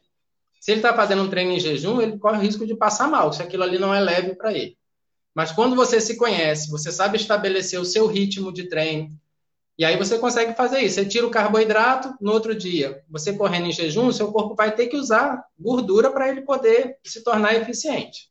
[0.60, 3.32] Se ele está fazendo um treino em jejum, ele corre o risco de passar mal,
[3.32, 4.76] se aquilo ali não é leve para ele.
[5.34, 9.16] Mas quando você se conhece, você sabe estabelecer o seu ritmo de treino,
[9.78, 10.96] e aí você consegue fazer isso.
[10.96, 13.00] Você tira o carboidrato no outro dia.
[13.08, 17.22] Você correndo em jejum, seu corpo vai ter que usar gordura para ele poder se
[17.22, 18.28] tornar eficiente.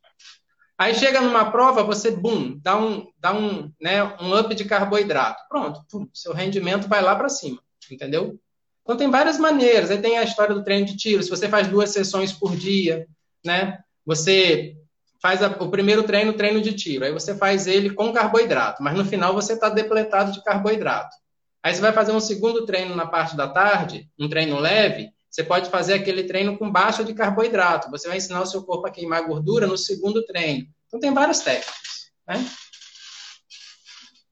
[0.77, 5.41] Aí chega numa prova, você, bum, dá um, dá um, né, um up de carboidrato.
[5.47, 7.59] Pronto, pum, seu rendimento vai lá para cima,
[7.93, 8.39] entendeu?
[8.83, 9.91] Então tem várias maneiras.
[9.91, 11.21] Aí tem a história do treino de tiro.
[11.21, 13.07] Se você faz duas sessões por dia,
[13.45, 13.79] né?
[14.05, 14.75] Você
[15.21, 17.03] faz a, o primeiro treino, treino de tiro.
[17.03, 21.15] Aí você faz ele com carboidrato, mas no final você está depletado de carboidrato.
[21.61, 25.43] Aí você vai fazer um segundo treino na parte da tarde, um treino leve, você
[25.43, 27.91] pode fazer aquele treino com baixa de carboidrato.
[27.91, 30.65] Você vai ensinar o seu corpo a queimar gordura no segundo treino.
[30.87, 32.11] Então, tem várias técnicas.
[32.27, 32.43] Né?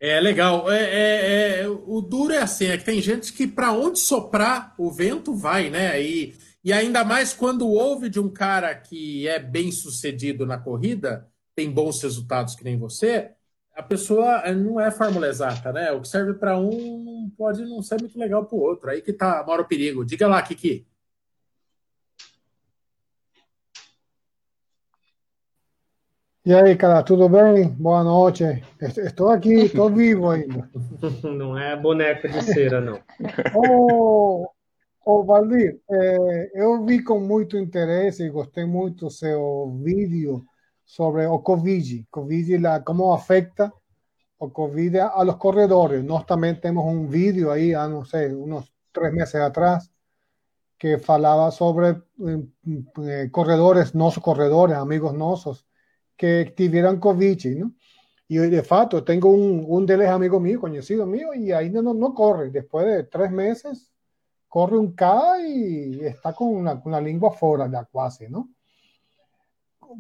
[0.08, 0.72] É legal.
[0.72, 4.76] É, é, é, o duro é assim, é que tem gente que para onde soprar
[4.78, 6.00] o vento vai, né?
[6.00, 11.28] E, e ainda mais quando ouve de um cara que é bem sucedido na corrida,
[11.56, 13.32] tem bons resultados que nem você,
[13.74, 15.91] a pessoa eh, não é fórmula exata, né?
[15.91, 18.89] O que serve para um pode não ser muito legal para o outro.
[18.91, 20.06] Aí que tá, mora o perigo.
[20.06, 20.86] Diga lá, Kiki.
[26.46, 27.70] E aí, cara, tudo bem?
[27.70, 28.44] Boa noite.
[28.80, 30.70] Estou aqui, estou vivo ainda.
[31.24, 33.00] Não é boneco de cera, não.
[33.56, 34.48] Ô,
[35.04, 40.46] oh, Valdir, é, eu vi com muito interesse e gostei muito do seu vídeo
[40.86, 43.74] sobre o Covid, COVID la, cómo afecta
[44.38, 46.04] o COVID a, los corredores.
[46.04, 49.92] Nós también tenemos un vídeo ahí, a no sé, unos tres meses atrás,
[50.78, 55.64] que falaba sobre eh, corredores, no corredores, amigos nosos,
[56.15, 57.73] que tuvieran COVID, ¿no?
[58.28, 61.82] Y de facto, tengo un, un de los amigos míos, conocido mío, y ahí no,
[61.93, 62.49] no corre.
[62.49, 63.91] Después de tres meses,
[64.47, 68.49] corre un K y está con una, con la lengua fuera ya casi, ¿no?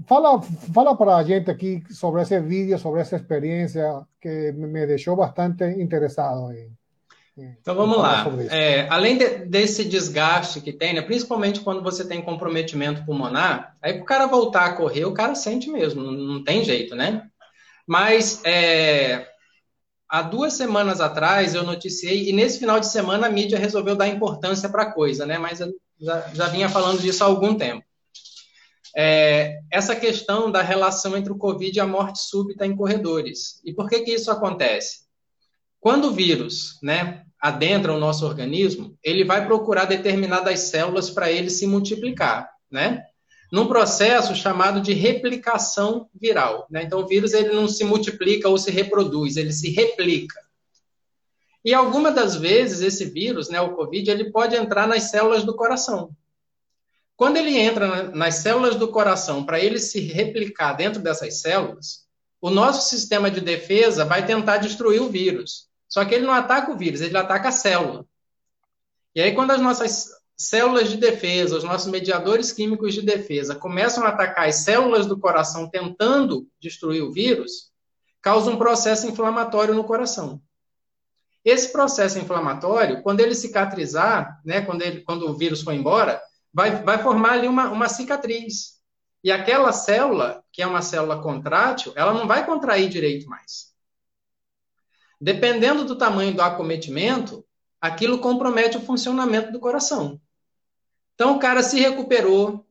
[0.05, 5.15] Fala, fala para a gente aqui sobre esse vídeo, sobre essa experiência que me deixou
[5.15, 6.51] bastante interessado.
[6.51, 6.71] Em,
[7.37, 8.25] então vamos lá.
[8.49, 13.93] É, além de, desse desgaste que tem, né, principalmente quando você tem comprometimento pulmonar, aí
[13.93, 17.27] para o cara voltar a correr, o cara sente mesmo, não, não tem jeito, né?
[17.87, 19.27] Mas é,
[20.09, 24.07] há duas semanas atrás eu noticiei, e nesse final de semana a mídia resolveu dar
[24.07, 25.37] importância para a coisa, né?
[25.37, 27.85] Mas eu já, já vinha falando disso há algum tempo
[28.95, 33.59] é, essa questão da relação entre o Covid e a morte súbita em corredores.
[33.65, 35.03] E por que, que isso acontece?
[35.81, 41.51] Quando o vírus né, adentra o nosso organismo, ele vai procurar determinadas células para ele
[41.51, 43.03] se multiplicar, né?
[43.51, 46.65] Num processo chamado de replicação viral.
[46.71, 46.81] Né?
[46.81, 50.41] Então, o vírus ele não se multiplica ou se reproduz, ele se replica.
[51.63, 55.55] E algumas das vezes esse vírus, né, o Covid, ele pode entrar nas células do
[55.55, 56.09] coração.
[57.15, 62.07] Quando ele entra nas células do coração para ele se replicar dentro dessas células,
[62.41, 65.69] o nosso sistema de defesa vai tentar destruir o vírus.
[65.95, 68.05] Só que ele não ataca o vírus, ele ataca a célula.
[69.15, 74.03] E aí, quando as nossas células de defesa, os nossos mediadores químicos de defesa começam
[74.03, 77.71] a atacar as células do coração tentando destruir o vírus,
[78.21, 80.41] causa um processo inflamatório no coração.
[81.45, 86.21] Esse processo inflamatório, quando ele cicatrizar, né, quando, ele, quando o vírus for embora,
[86.53, 88.81] vai, vai formar ali uma, uma cicatriz.
[89.23, 93.74] E aquela célula, que é uma célula contrátil, ela não vai contrair direito mais.
[95.19, 97.45] Dependendo do tamanho do acometimento,
[97.79, 100.19] aquilo compromete o funcionamento do coração.
[101.13, 102.65] Então o cara se recuperou,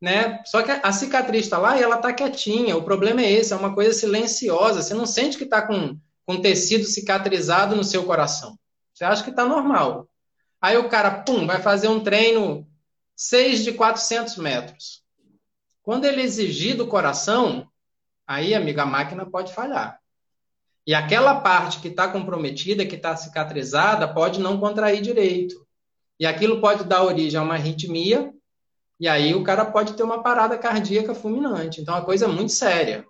[0.00, 0.42] né?
[0.44, 2.76] Só que a cicatriz está lá e ela está quietinha.
[2.76, 4.82] O problema é esse, é uma coisa silenciosa.
[4.82, 8.58] Você não sente que está com, com tecido cicatrizado no seu coração.
[8.92, 10.08] Você acha que está normal.
[10.60, 12.66] Aí o cara, pum, vai fazer um treino
[13.16, 15.02] 6 de 400 metros.
[15.82, 17.68] Quando ele exigir do coração,
[18.26, 20.01] aí, amiga, a máquina pode falhar.
[20.86, 25.66] E aquela parte que está comprometida, que está cicatrizada, pode não contrair direito.
[26.18, 28.32] E aquilo pode dar origem a uma arritmia,
[28.98, 31.80] e aí o cara pode ter uma parada cardíaca fulminante.
[31.80, 33.04] Então, é uma coisa muito séria.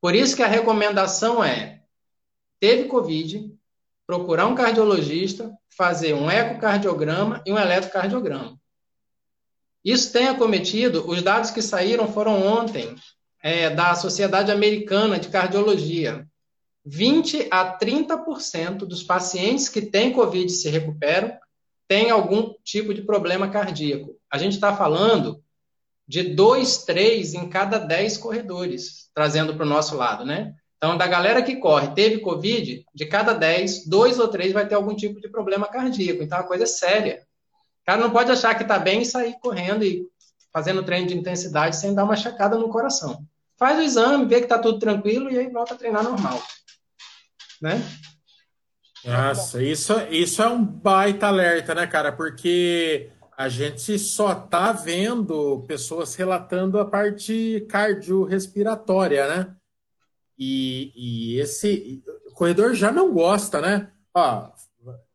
[0.00, 1.80] Por isso que a recomendação é:
[2.58, 3.50] teve Covid,
[4.06, 8.58] procurar um cardiologista, fazer um ecocardiograma e um eletrocardiograma.
[9.84, 12.94] Isso tem acometido, os dados que saíram foram ontem,
[13.42, 16.26] é, da Sociedade Americana de Cardiologia.
[16.84, 21.36] 20 a 30% dos pacientes que têm Covid se recuperam
[21.86, 24.16] têm algum tipo de problema cardíaco.
[24.30, 25.42] A gente está falando
[26.08, 30.54] de 2, 3 em cada 10 corredores, trazendo para o nosso lado, né?
[30.82, 34.74] Então, da galera que corre, teve Covid, de cada 10, dois ou três vai ter
[34.74, 36.24] algum tipo de problema cardíaco.
[36.24, 37.22] Então, a coisa é séria.
[37.82, 40.04] O cara não pode achar que está bem e sair correndo e
[40.52, 43.24] fazendo treino de intensidade sem dar uma checada no coração.
[43.56, 46.42] Faz o exame, vê que está tudo tranquilo e aí volta a treinar normal.
[47.62, 47.80] Né?
[49.04, 52.12] Nossa, isso, isso é um baita alerta, né, cara?
[52.12, 59.56] Porque a gente só tá vendo pessoas relatando a parte cardiorrespiratória, né?
[60.38, 63.90] E, e esse o corredor já não gosta, né?
[64.14, 64.50] Ó,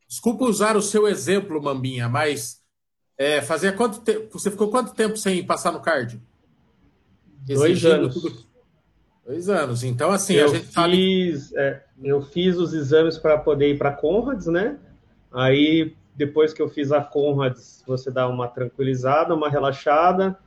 [0.08, 2.62] desculpa usar o seu exemplo, Mambinha, mas
[3.18, 4.40] é, fazia quanto tempo?
[4.40, 6.22] Você ficou quanto tempo sem passar no cardio?
[7.46, 8.14] Dois anos.
[8.14, 8.47] Tudo...
[9.28, 9.84] Dois anos.
[9.84, 13.92] Então, assim, eu a gente fiz, é, eu fiz os exames para poder ir para
[13.92, 14.78] Conrads, né?
[15.34, 20.40] Aí, depois que eu fiz a Conrads, você dá uma tranquilizada, uma relaxada.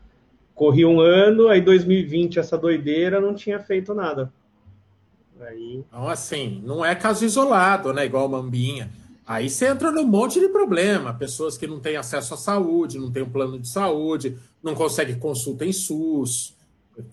[0.54, 4.32] Corri um ano, aí 2020, essa doideira, não tinha feito nada.
[5.42, 5.84] Aí...
[5.86, 8.06] Então, assim, não é caso isolado, né?
[8.06, 8.90] Igual Mambinha.
[9.26, 11.12] Aí você entra num monte de problema.
[11.12, 15.18] Pessoas que não têm acesso à saúde, não têm um plano de saúde, não conseguem
[15.18, 16.58] consulta em SUS.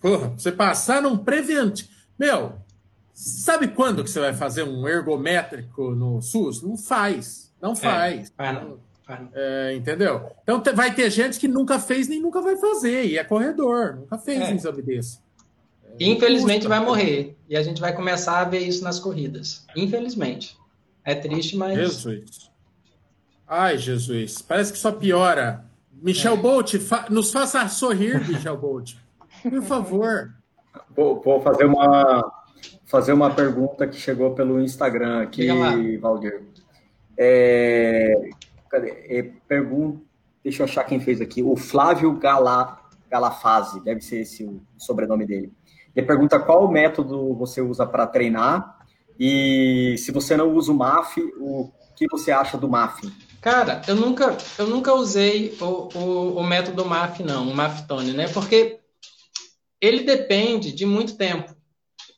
[0.01, 1.89] Porra, você passar num prevente.
[2.17, 2.53] Meu,
[3.13, 6.61] sabe quando que você vai fazer um ergométrico no SUS?
[6.61, 7.51] Não faz.
[7.61, 8.33] Não é, faz.
[8.37, 8.79] É, não.
[9.33, 10.29] É, entendeu?
[10.43, 14.17] Então vai ter gente que nunca fez nem nunca vai fazer, e é corredor, nunca
[14.17, 14.51] fez é.
[14.51, 15.19] um exame desse.
[15.99, 17.35] Infelizmente vai morrer.
[17.49, 19.65] E a gente vai começar a ver isso nas corridas.
[19.75, 20.57] Infelizmente.
[21.03, 21.75] É triste, mas.
[21.75, 22.51] Jesus.
[23.47, 24.41] Ai, Jesus.
[24.41, 25.65] Parece que só piora.
[26.01, 26.37] Michel é.
[26.37, 28.95] Bolt, fa nos faça sorrir, Michel Bolt.
[29.49, 30.33] Por favor.
[30.95, 32.31] Vou, vou, fazer uma
[32.85, 36.43] fazer uma pergunta que chegou pelo Instagram aqui, Valdir.
[37.17, 38.29] É,
[38.69, 38.89] cadê?
[39.09, 40.01] É, pergunta,
[40.43, 41.43] deixa eu achar quem fez aqui.
[41.43, 42.79] O Flávio Gala,
[43.09, 45.51] Galafase, deve ser esse o sobrenome dele.
[45.95, 48.77] Ele pergunta qual método você usa para treinar
[49.19, 53.11] e se você não usa o MAF, o que você acha do MAF?
[53.41, 58.27] Cara, eu nunca, eu nunca usei o, o, o método MAF, não, o MAFTone, né?
[58.27, 58.79] Porque
[59.79, 61.55] ele depende de muito tempo.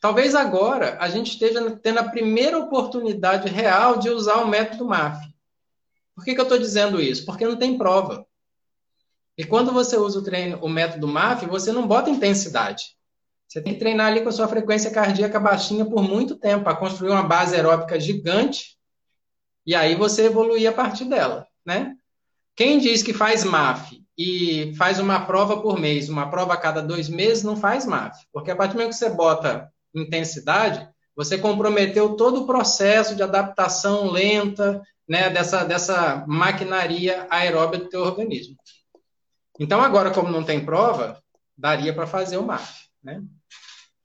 [0.02, 5.28] Talvez agora a gente esteja tendo a primeira oportunidade real de usar o método MAF.
[6.15, 7.26] Por que, que eu estou dizendo isso?
[7.26, 8.26] Porque não tem prova.
[9.38, 12.98] E quando você usa o, treino, o método MAF, você não bota intensidade.
[13.48, 16.76] Você tem que treinar ali com a sua frequência cardíaca baixinha por muito tempo, para
[16.76, 18.78] construir uma base aeróbica gigante,
[19.65, 21.95] e aí você evoluir a partir dela, né?
[22.56, 26.82] Quem diz que faz MAF e faz uma prova por mês, uma prova a cada
[26.82, 28.25] dois meses, não faz MAF.
[28.34, 33.23] Porque a partir do momento que você bota intensidade, você comprometeu todo o processo de
[33.23, 38.58] adaptação lenta né, dessa, dessa maquinaria aeróbica do teu organismo.
[39.58, 41.17] Então, agora, como não tem prova,
[41.58, 42.89] daria para fazer o MAF.
[43.01, 43.23] Né?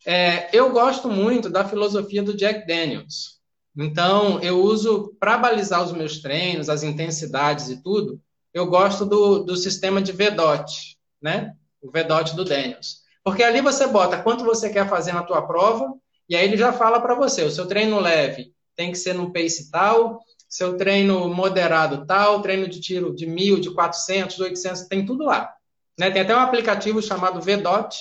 [0.07, 3.41] É, eu gosto muito da filosofia do Jack Daniels.
[3.77, 8.21] Então, eu uso, para balizar os meus treinos, as intensidades e tudo,
[8.55, 11.55] eu gosto do, do sistema de VDOT, né?
[11.83, 13.03] O VDOT do Daniels.
[13.23, 15.93] Porque ali você bota quanto você quer fazer na tua prova,
[16.29, 19.33] e aí ele já fala para você, o seu treino leve tem que ser no
[19.33, 24.83] pace tal, seu treino moderado tal, treino de tiro de 1.000, de 400, de 800,
[24.83, 25.53] tem tudo lá.
[25.99, 26.11] Né?
[26.11, 27.97] Tem até um aplicativo chamado VDOT,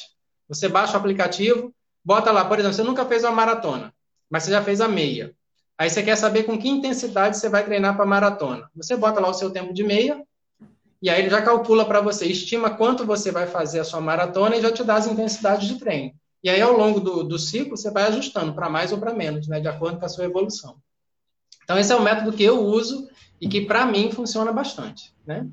[0.47, 3.93] você baixa o aplicativo, Bota lá, por exemplo, você nunca fez uma maratona,
[4.29, 5.33] mas você já fez a meia.
[5.77, 8.69] Aí você quer saber com que intensidade você vai treinar para maratona.
[8.75, 10.21] Você bota lá o seu tempo de meia,
[11.03, 14.55] e aí ele já calcula para você, estima quanto você vai fazer a sua maratona
[14.55, 16.13] e já te dá as intensidades de treino.
[16.41, 19.45] E aí, ao longo do, do ciclo, você vai ajustando para mais ou para menos,
[19.49, 20.77] né, de acordo com a sua evolução.
[21.61, 23.09] Então, esse é o método que eu uso
[23.41, 25.13] e que, para mim, funciona bastante.
[25.27, 25.45] Né?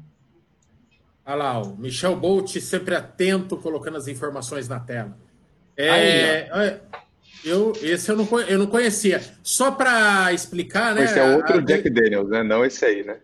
[1.27, 5.19] Olha lá, o Michel Bolt sempre atento, colocando as informações na tela.
[5.77, 6.81] É, Aí,
[7.45, 9.21] eu, esse eu não, eu não conhecia.
[9.43, 11.05] Só para explicar, né?
[11.05, 11.61] Esse é outro a...
[11.61, 12.45] Jack Daniels, né?
[12.45, 13.19] Não esse aí, né?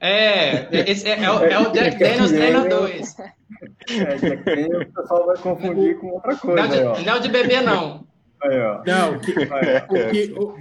[0.00, 3.16] É, esse é, é, o, é o Jack Daniels treino 2.
[3.18, 6.66] É, Jack Daniels o pessoal vai confundir com outra coisa.
[6.66, 8.06] Não, de, não de bebê, não.
[8.40, 8.82] Aí, ó.
[8.86, 10.54] Não, que, o que, o...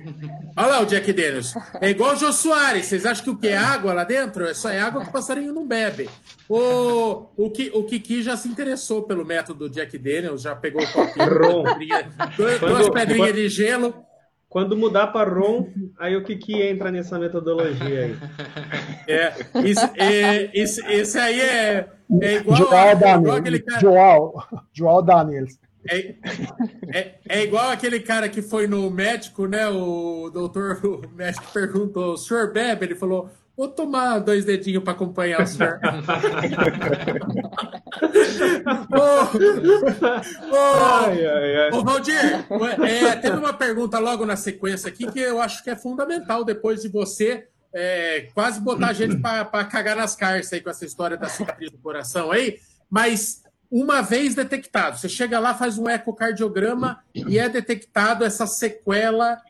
[0.58, 1.54] olha lá o Jack Daniels.
[1.80, 2.88] É igual o Jô Soares.
[2.88, 4.48] Vocês acham que o que é água lá dentro?
[4.48, 6.10] É só é água que o passarinho não bebe.
[6.50, 10.92] O, o, Ki, o Kiki já se interessou pelo método Jack Daniels, já pegou o
[10.92, 11.30] copinho,
[12.36, 14.07] duas, duas pedrinhas de gelo.
[14.50, 15.68] Quando mudar para Ron,
[16.00, 18.16] aí o Kiki entra nessa metodologia aí.
[19.10, 19.34] É,
[19.64, 21.90] isso, é, isso, aí é,
[22.22, 23.80] é igual, Joao, Daniels, igual aquele cara.
[23.80, 25.58] Joao, Joao Daniels.
[25.90, 26.16] É,
[26.94, 29.70] é, é, igual aquele cara que foi no médico, né?
[29.70, 32.86] O doutor, o médico perguntou: o senhor bebe?
[32.86, 35.80] Ele falou: vou tomar dois dedinhos para acompanhar o senhor.
[38.94, 39.00] ô,
[40.54, 40.58] ô,
[41.06, 41.72] ai, ai, ai.
[41.72, 42.46] ô, Valdir,
[42.86, 46.84] é, teve uma pergunta logo na sequência aqui que eu acho que é fundamental depois
[46.84, 51.18] de você é, quase botar a gente para cagar nas carças aí com essa história
[51.18, 57.00] da cicatriz do coração aí, mas uma vez detectado, você chega lá, faz um ecocardiograma
[57.14, 59.42] e é detectado essa sequela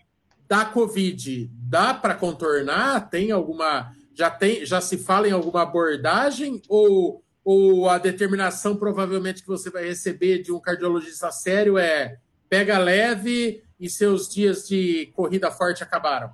[0.48, 1.50] da Covid.
[1.54, 3.10] Dá para contornar?
[3.10, 3.94] Tem alguma.
[4.14, 6.62] Já, tem, já se fala em alguma abordagem?
[6.68, 12.18] Ou, ou a determinação provavelmente que você vai receber de um cardiologista sério é
[12.50, 16.32] pega leve e seus dias de corrida forte acabaram?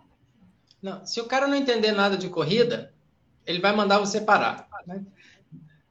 [0.82, 2.94] Não, se o cara não entender nada de corrida,
[3.46, 4.68] ele vai mandar você parar.
[4.86, 5.04] Né?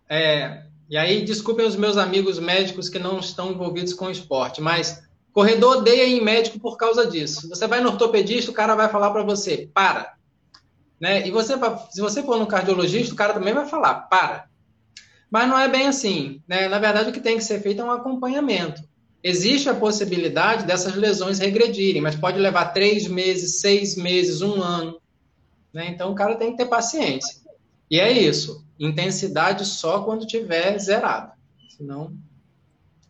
[0.08, 5.02] É, e aí, desculpem os meus amigos médicos que não estão envolvidos com esporte, mas
[5.32, 7.48] corredor odeia em médico por causa disso.
[7.48, 10.14] Você vai no ortopedista, o cara vai falar para você, para.
[11.00, 11.26] Né?
[11.26, 11.54] E você,
[11.90, 14.46] se você for no cardiologista, o cara também vai falar, para.
[15.30, 16.40] Mas não é bem assim.
[16.46, 16.68] Né?
[16.68, 18.82] Na verdade, o que tem que ser feito é um acompanhamento.
[19.24, 25.00] Existe a possibilidade dessas lesões regredirem, mas pode levar três meses, seis meses, um ano.
[25.72, 25.88] Né?
[25.88, 27.40] Então, o cara tem que ter paciência.
[27.90, 28.64] E é isso.
[28.78, 31.32] Intensidade só quando tiver zerado.
[31.76, 32.12] Senão,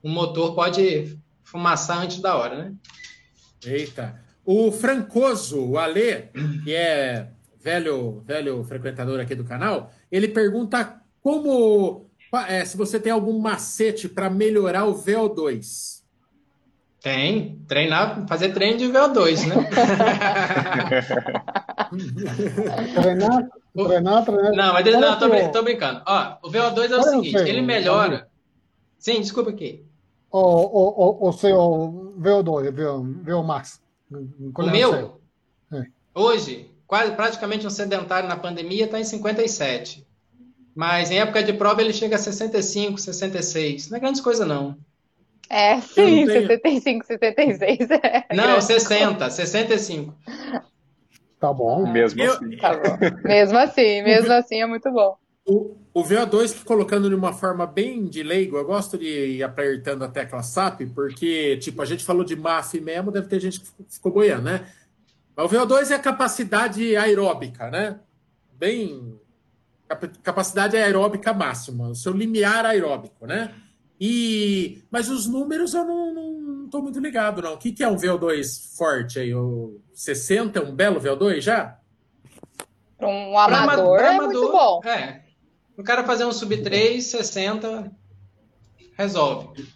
[0.03, 1.19] o motor pode
[1.53, 2.73] fumaçar antes da hora, né?
[3.65, 4.21] Eita.
[4.45, 6.23] O Francoso, o Alê,
[6.65, 7.29] que é
[7.63, 12.11] velho, velho frequentador aqui do canal, ele pergunta como
[12.49, 16.01] é, se você tem algum macete para melhorar o VO2.
[17.01, 19.69] Tem, treinar, fazer treino de VO2, né?
[22.95, 24.53] treinar, treinar, treinar.
[24.55, 26.01] Não, mas não, tô, tô brincando.
[26.07, 28.29] Ó, o VO2 é o seguinte, ele melhora.
[28.99, 29.85] Sim, desculpa aqui.
[30.33, 33.81] O, o, o, o seu VO2, VO, VO Max.
[34.11, 35.21] O meu?
[35.71, 35.85] É.
[36.15, 40.07] Hoje, quase, praticamente um sedentário na pandemia está em 57.
[40.75, 43.91] Mas em época de prova ele chega a 65, 66.
[43.91, 44.77] Não é grande coisa, não.
[45.51, 46.49] É, sim, tenho...
[46.49, 47.91] 75, 76.
[47.91, 50.15] É não, 60, 65.
[51.39, 51.87] Tá bom.
[51.87, 52.33] Mesmo eu...
[52.33, 52.57] assim.
[52.57, 52.97] Tá bom.
[53.23, 55.17] Mesmo assim, mesmo assim é muito bom.
[55.47, 60.03] O, o VO2, colocando de uma forma bem de leigo, eu gosto de ir apertando
[60.03, 63.67] a tecla SAP, porque, tipo, a gente falou de MAF mesmo, deve ter gente que
[63.89, 64.67] ficou boiando, né?
[65.37, 68.01] Mas o VO2 é a capacidade aeróbica, né?
[68.55, 69.21] Bem.
[70.23, 73.55] Capacidade aeróbica máxima, o seu limiar aeróbico, né?
[74.01, 77.53] E, mas os números eu não estou muito ligado, não.
[77.53, 79.35] O que, que é um VO2 forte aí?
[79.35, 81.79] O 60 é um belo VO2 já?
[82.97, 84.81] Para um amador, pra, é amador, muito bom.
[84.85, 85.22] É.
[85.77, 87.91] O cara fazer um sub 3, 60,
[88.97, 89.69] resolve.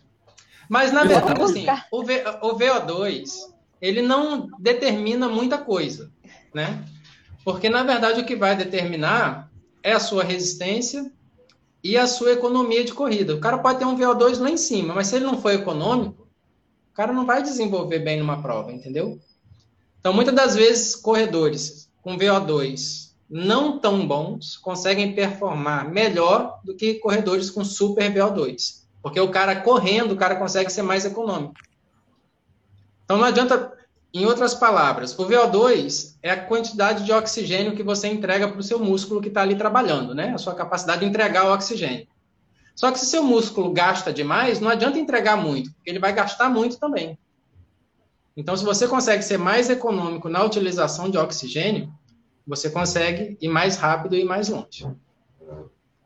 [0.68, 3.30] Mas, na verdade, assim, o, v, o VO2,
[3.80, 6.10] ele não determina muita coisa,
[6.52, 6.84] né?
[7.44, 9.50] Porque, na verdade, o que vai determinar
[9.82, 11.10] é a sua resistência
[11.82, 13.34] e a sua economia de corrida.
[13.34, 16.26] O cara pode ter um VO2 lá em cima, mas se ele não for econômico,
[16.90, 19.20] o cara não vai desenvolver bem numa prova, entendeu?
[20.00, 26.94] Então, muitas das vezes, corredores com VO2 não tão bons conseguem performar melhor do que
[26.94, 28.84] corredores com super VO2.
[29.02, 31.54] Porque o cara correndo, o cara consegue ser mais econômico.
[33.04, 33.72] Então, não adianta
[34.12, 38.62] em outras palavras, o VO2 é a quantidade de oxigênio que você entrega para o
[38.62, 40.32] seu músculo que está ali trabalhando, né?
[40.32, 42.06] A sua capacidade de entregar o oxigênio.
[42.74, 46.48] Só que se seu músculo gasta demais, não adianta entregar muito, porque ele vai gastar
[46.48, 47.18] muito também.
[48.36, 51.92] Então, se você consegue ser mais econômico na utilização de oxigênio,
[52.46, 54.86] você consegue ir mais rápido e mais longe.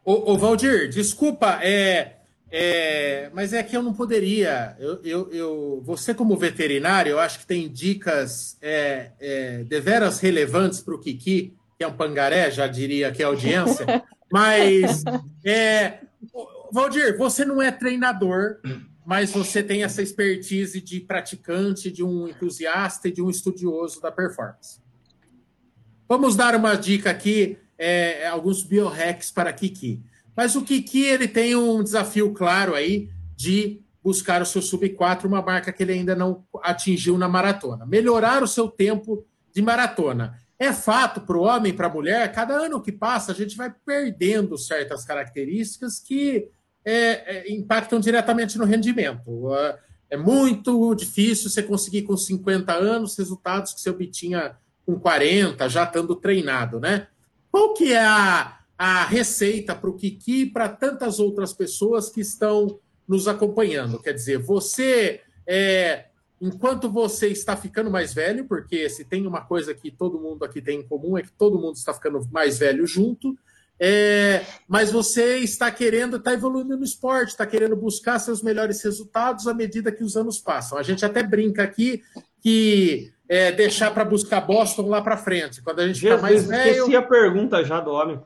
[0.05, 2.17] Ô, ô Valdir, desculpa, é,
[2.51, 4.77] é, mas é que eu não poderia.
[4.79, 10.81] Eu, eu, eu, você, como veterinário, eu acho que tem dicas é, é, deveras relevantes
[10.81, 13.87] para o Kiki, que é um pangaré, já diria que é audiência.
[14.33, 15.03] Mas,
[15.45, 15.99] é,
[16.73, 18.61] Valdir, você não é treinador,
[19.05, 24.13] mas você tem essa expertise de praticante, de um entusiasta e de um estudioso da
[24.13, 24.81] performance.
[26.11, 30.03] Vamos dar uma dica aqui, é, alguns biohacks para Kiki.
[30.37, 35.29] Mas o Kiki ele tem um desafio claro aí de buscar o seu sub 4,
[35.29, 37.87] uma marca que ele ainda não atingiu na maratona.
[37.87, 40.37] Melhorar o seu tempo de maratona.
[40.59, 43.73] É fato para o homem, para a mulher, cada ano que passa a gente vai
[43.87, 46.49] perdendo certas características que
[46.85, 49.49] é, é, impactam diretamente no rendimento.
[50.11, 54.57] É muito difícil você conseguir com 50 anos resultados que você obtinha
[54.91, 57.07] com 40, já estando treinado, né?
[57.51, 62.21] Qual que é a, a receita para o Kiki e para tantas outras pessoas que
[62.21, 64.01] estão nos acompanhando.
[64.01, 66.07] Quer dizer, você, é,
[66.41, 70.63] enquanto você está ficando mais velho, porque se tem uma coisa que todo mundo aqui
[70.63, 73.37] tem em comum é que todo mundo está ficando mais velho junto,
[73.79, 79.47] é, mas você está querendo, está evoluindo no esporte, está querendo buscar seus melhores resultados
[79.47, 80.79] à medida que os anos passam.
[80.79, 82.03] A gente até brinca aqui
[82.41, 85.63] que é, deixar para buscar Boston lá para frente.
[85.63, 86.71] Quando a gente fica mais velho.
[86.73, 88.21] Esqueci a pergunta já do homem.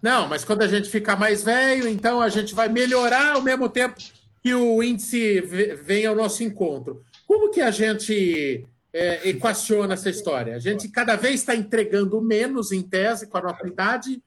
[0.00, 3.68] Não, mas quando a gente ficar mais velho, então a gente vai melhorar ao mesmo
[3.68, 3.96] tempo
[4.40, 5.40] que o índice
[5.82, 7.02] vem ao nosso encontro.
[7.26, 8.64] Como que a gente
[8.94, 10.54] é, equaciona essa história?
[10.54, 14.22] A gente cada vez está entregando menos em tese com a nossa idade,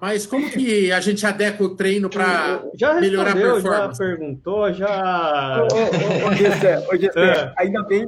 [0.00, 2.62] mas como que a gente adequa o treino para
[3.00, 3.98] melhorar a performance?
[3.98, 5.66] Já perguntou, já.
[5.70, 7.54] Ô, ô, ô, Gessé, ô, Gessé, é.
[7.58, 8.06] ainda bem,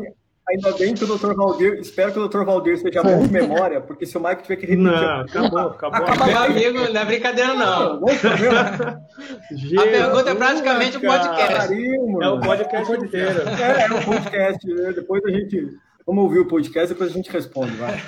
[0.49, 1.35] Ainda bem que o Dr.
[1.35, 2.45] Valdir, espero que o Dr.
[2.45, 4.83] Valdir seja bom de memória, porque se o Mike tiver que repetir.
[4.83, 5.99] Não, acabou, acabou.
[5.99, 8.01] acabou Meu amigo, não é brincadeira, não.
[8.01, 11.55] não a pergunta é praticamente o um podcast.
[11.55, 13.41] Carinho, é o podcast inteiro.
[13.49, 14.67] É, é o podcast.
[14.67, 14.93] Né?
[14.93, 15.79] Depois a gente.
[16.05, 18.03] Vamos ouvir o podcast, depois a gente responde, vai.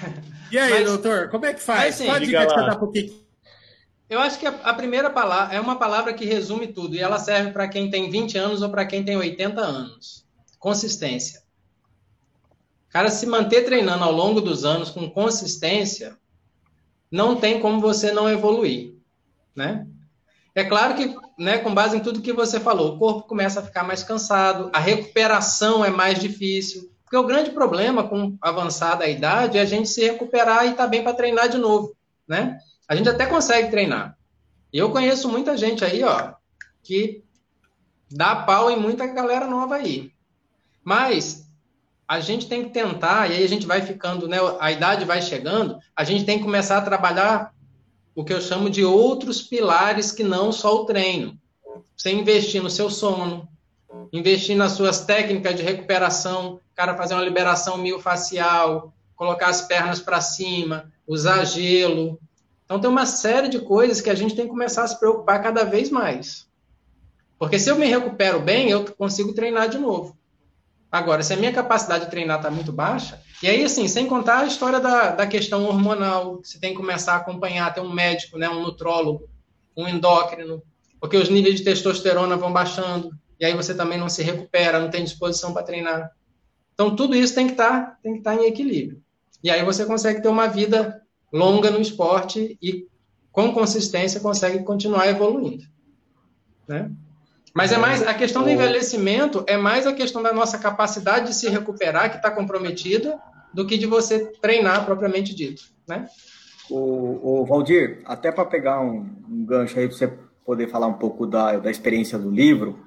[0.50, 1.84] E aí, mas, doutor, como é que faz?
[1.84, 3.24] Mas, sim, Qual a dica que você dá pro Kiki?
[4.10, 7.18] Eu acho que a, a, primeira palavra é uma palavra que resume tudo, e ela
[7.18, 10.26] serve para quem tem 20 anos ou para quem tem 80 anos.
[10.58, 11.43] Consistência.
[12.94, 16.16] Cara, se manter treinando ao longo dos anos com consistência,
[17.10, 18.94] não tem como você não evoluir,
[19.52, 19.88] né?
[20.54, 23.64] É claro que, né, com base em tudo que você falou, o corpo começa a
[23.64, 29.58] ficar mais cansado, a recuperação é mais difícil, porque o grande problema com avançada idade
[29.58, 31.96] é a gente se recuperar e estar tá bem para treinar de novo,
[32.28, 32.58] né?
[32.86, 34.16] A gente até consegue treinar.
[34.72, 36.34] Eu conheço muita gente aí, ó,
[36.80, 37.24] que
[38.08, 40.12] dá pau em muita galera nova aí.
[40.84, 41.43] Mas
[42.06, 45.22] a gente tem que tentar, e aí a gente vai ficando, né, a idade vai
[45.22, 47.52] chegando, a gente tem que começar a trabalhar
[48.14, 51.36] o que eu chamo de outros pilares que não só o treino.
[51.96, 53.48] Você investir no seu sono,
[54.12, 60.20] investir nas suas técnicas de recuperação, cara fazer uma liberação miofacial, colocar as pernas para
[60.20, 62.20] cima, usar gelo.
[62.64, 65.42] Então tem uma série de coisas que a gente tem que começar a se preocupar
[65.42, 66.46] cada vez mais.
[67.38, 70.16] Porque se eu me recupero bem, eu consigo treinar de novo.
[70.94, 74.42] Agora, se a minha capacidade de treinar está muito baixa, e aí, assim, sem contar
[74.42, 78.38] a história da, da questão hormonal, você tem que começar a acompanhar, ter um médico,
[78.38, 79.28] né, um nutrólogo,
[79.76, 80.62] um endócrino,
[81.00, 84.88] porque os níveis de testosterona vão baixando, e aí você também não se recupera, não
[84.88, 86.12] tem disposição para treinar.
[86.74, 89.02] Então, tudo isso tem que estar tá, tem que tá em equilíbrio.
[89.42, 92.86] E aí você consegue ter uma vida longa no esporte e,
[93.32, 95.64] com consistência, consegue continuar evoluindo.
[96.68, 96.88] Né?
[97.54, 101.34] Mas é mais a questão do envelhecimento é mais a questão da nossa capacidade de
[101.34, 103.16] se recuperar que está comprometida
[103.54, 106.08] do que de você treinar propriamente dito, né?
[106.68, 110.12] O, o Valdir, até para pegar um, um, gancho aí para você
[110.44, 112.80] poder falar um pouco da, da experiência do livro,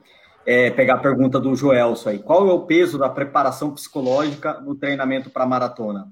[0.45, 2.19] é, pegar a pergunta do Joelso aí.
[2.19, 6.11] Qual é o peso da preparação psicológica no treinamento para maratona?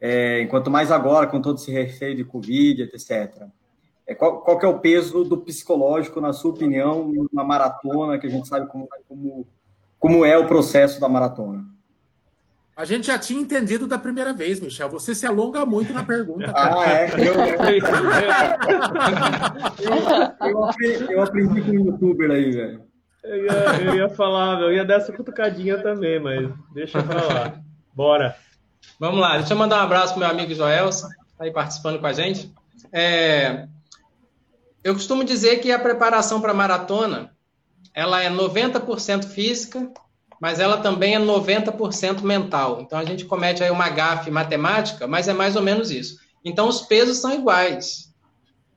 [0.00, 3.46] É, enquanto mais agora, com todo esse receio de Covid, etc.
[4.08, 8.26] É, qual, qual que é o peso do psicológico, na sua opinião, na maratona, que
[8.26, 9.46] a gente sabe como, como,
[10.00, 11.62] como é o processo da maratona?
[12.74, 14.88] A gente já tinha entendido da primeira vez, Michel.
[14.88, 16.50] Você se alonga muito na pergunta.
[16.56, 17.10] ah, é?
[17.12, 17.34] Eu,
[19.84, 22.82] eu, eu, aprendi, eu aprendi com o youtuber aí, velho.
[23.22, 23.52] Eu ia,
[23.82, 27.60] eu ia falar, eu ia dar essa cutucadinha também, mas deixa eu falar.
[27.92, 28.36] Bora.
[28.98, 32.06] Vamos lá, deixa eu mandar um abraço pro meu amigo Joelson, tá aí participando com
[32.06, 32.50] a gente.
[32.92, 33.66] É,
[34.88, 37.36] eu costumo dizer que a preparação para maratona
[37.94, 39.90] ela é 90% física,
[40.40, 42.80] mas ela também é 90% mental.
[42.80, 46.18] Então a gente comete aí uma gafe matemática, mas é mais ou menos isso.
[46.44, 48.14] Então os pesos são iguais.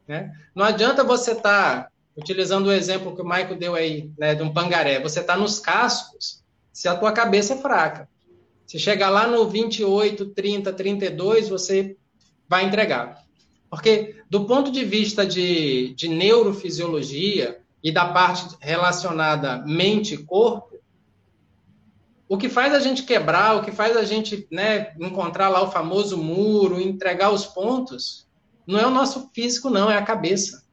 [0.08, 0.32] Né?
[0.54, 4.44] Não adianta você estar, tá, utilizando o exemplo que o Maico deu aí, né, de
[4.44, 6.44] um pangaré, você está nos cascos
[6.74, 8.10] se a tua cabeça é fraca.
[8.68, 11.96] Se chegar lá no 28, 30, 32, você
[12.50, 13.22] vai entregar.
[13.72, 20.76] Porque, do ponto de vista de, de neurofisiologia e da parte relacionada mente-corpo,
[22.28, 25.72] o que faz a gente quebrar, o que faz a gente né, encontrar lá o
[25.72, 28.28] famoso muro, entregar os pontos,
[28.68, 30.66] não é o nosso físico, não, é a cabeça.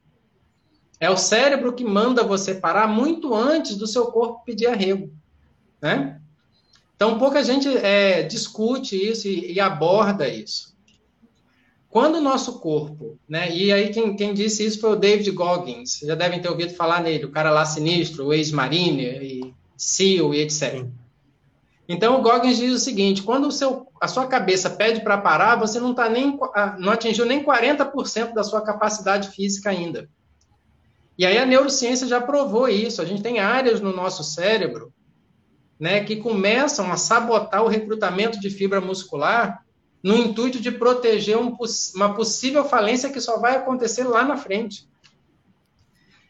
[0.98, 5.12] É o cérebro que manda você parar muito antes do seu corpo pedir arrego.
[5.80, 6.20] Né?
[6.96, 10.67] Então, pouca gente é, discute isso e, e aborda isso.
[11.90, 13.50] Quando o nosso corpo, né?
[13.50, 17.02] E aí quem, quem disse isso foi o David Goggins, já devem ter ouvido falar
[17.02, 20.84] nele, o cara lá sinistro, o ex-marine, e SEAL e etc.
[21.88, 25.56] Então o Goggins diz o seguinte: quando o seu, a sua cabeça pede para parar,
[25.56, 26.38] você não tá nem
[26.78, 30.10] não atingiu nem 40% da sua capacidade física ainda.
[31.16, 33.00] E aí a neurociência já provou isso.
[33.00, 34.92] A gente tem áreas no nosso cérebro
[35.80, 39.64] né, que começam a sabotar o recrutamento de fibra muscular
[40.02, 41.56] no intuito de proteger um,
[41.94, 44.88] uma possível falência que só vai acontecer lá na frente.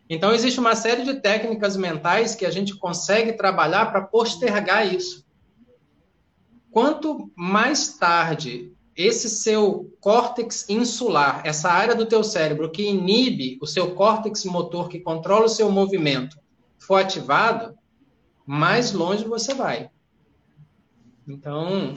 [0.08, 5.26] Então, existe uma série de técnicas mentais que a gente consegue trabalhar para postergar isso.
[6.70, 13.66] Quanto mais tarde esse seu córtex insular, essa área do teu cérebro que inibe o
[13.66, 16.36] seu córtex motor, que controla o seu movimento,
[16.78, 17.78] for ativado,
[18.44, 19.90] mais longe você vai.
[21.28, 21.94] Então,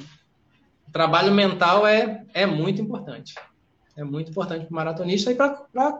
[0.92, 3.36] trabalho mental é, é muito importante.
[3.96, 5.50] É muito importante para o maratonista e para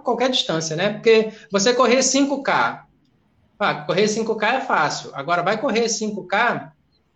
[0.04, 0.94] qualquer distância, né?
[0.94, 2.84] Porque você correr 5K,
[3.60, 5.12] ah, correr 5K é fácil.
[5.14, 6.72] Agora, vai correr 5K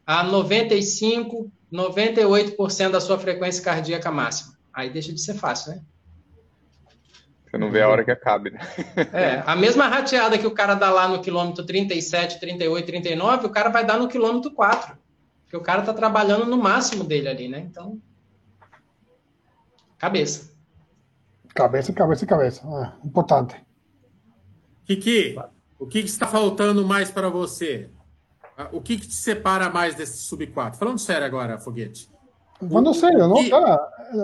[0.06, 4.54] a 95, 98% da sua frequência cardíaca máxima.
[4.72, 5.82] Aí deixa de ser fácil, né?
[7.50, 8.60] Você não vê a hora que acabe, né?
[9.14, 13.50] É, a mesma rateada que o cara dá lá no quilômetro 37, 38, 39, o
[13.50, 14.98] cara vai dar no quilômetro 4.
[15.56, 17.60] Porque o cara tá trabalhando no máximo dele ali, né?
[17.60, 18.02] Então,
[19.98, 20.54] cabeça.
[21.54, 22.62] Cabeça, cabeça, cabeça.
[22.66, 23.56] Ah, importante.
[24.86, 25.38] Kiki,
[25.80, 27.90] o que, que está faltando mais para você?
[28.74, 30.78] O que, que te separa mais desse sub 4?
[30.78, 32.10] Falando sério agora, Foguete.
[32.60, 33.80] Falando sério, não, cara.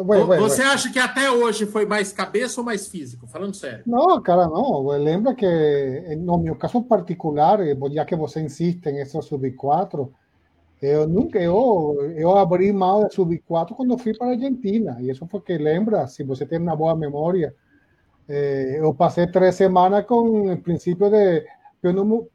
[0.05, 0.73] Vai, vai, você vai.
[0.73, 3.27] acha que até hoje foi mais cabeça ou mais físico?
[3.27, 3.83] Falando sério.
[3.85, 4.87] Não, cara, não.
[4.87, 7.59] Lembra que no meu caso particular,
[7.91, 10.13] já que você insiste em esse sub 4,
[10.81, 14.97] eu nunca, eu, eu abri mal de sub 4 quando fui para a Argentina.
[14.99, 17.55] E isso porque lembra, se você tem uma boa memória,
[18.27, 21.45] eh, eu passei três semanas com o princípio de
[21.81, 22.29] pneumonia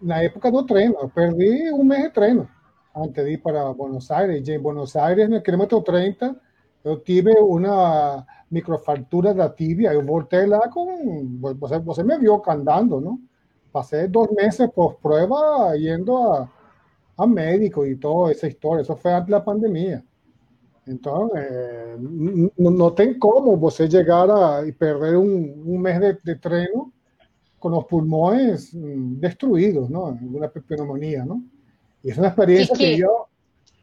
[0.00, 0.96] na época do treino.
[1.00, 2.48] Eu perdi um mês de treino
[2.94, 4.46] antes de ir para Buenos Aires.
[4.46, 6.36] E em Buenos Aires, no quilômetro 30,
[6.84, 9.92] eu tive uma microfratura da tibia.
[9.92, 11.40] Eu voltei lá com.
[11.58, 13.18] Você, você me viu andando, não?
[13.74, 16.48] Pasé dos meses por prueba yendo a,
[17.16, 18.82] a médico y toda esa historia.
[18.82, 20.04] Eso fue antes de la pandemia.
[20.86, 26.16] Entonces, eh, no, no tem como você llegar a, y perder un, un mes de,
[26.22, 26.92] de, treino
[27.58, 30.16] con los pulmones mm, destruidos, ¿no?
[30.22, 31.42] Una pneumonía, ¿no?
[32.04, 33.26] Y es una experiencia Kiki, que yo...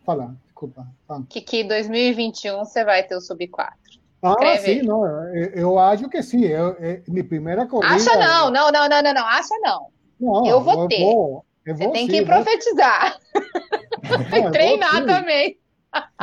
[0.05, 0.89] Fala, desculpa.
[1.05, 1.25] Fala.
[1.27, 3.99] Kiki, 2021 você vai ter o Sub-4.
[4.23, 5.03] Ah, sim, não,
[5.35, 6.45] eu acho que sim.
[6.45, 7.95] Eu, eu, minha primeira corrida.
[7.95, 9.25] Acha não, não, não, não, não, não.
[9.25, 9.87] acha não.
[10.19, 10.99] não eu vou eu ter.
[10.99, 13.17] Vou, eu vou, Você tem sim, que profetizar.
[14.29, 15.57] que treinar também.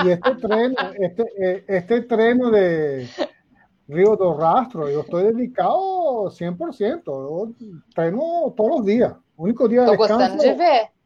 [0.04, 3.08] E este treino, este, este treino de
[3.88, 7.02] Rio do Rastro, eu estou dedicado 100%.
[7.06, 7.54] Eu
[7.94, 9.12] treino todos os dias.
[9.36, 10.12] O único dia de descanso.
[10.12, 10.97] Estou gostando de ver.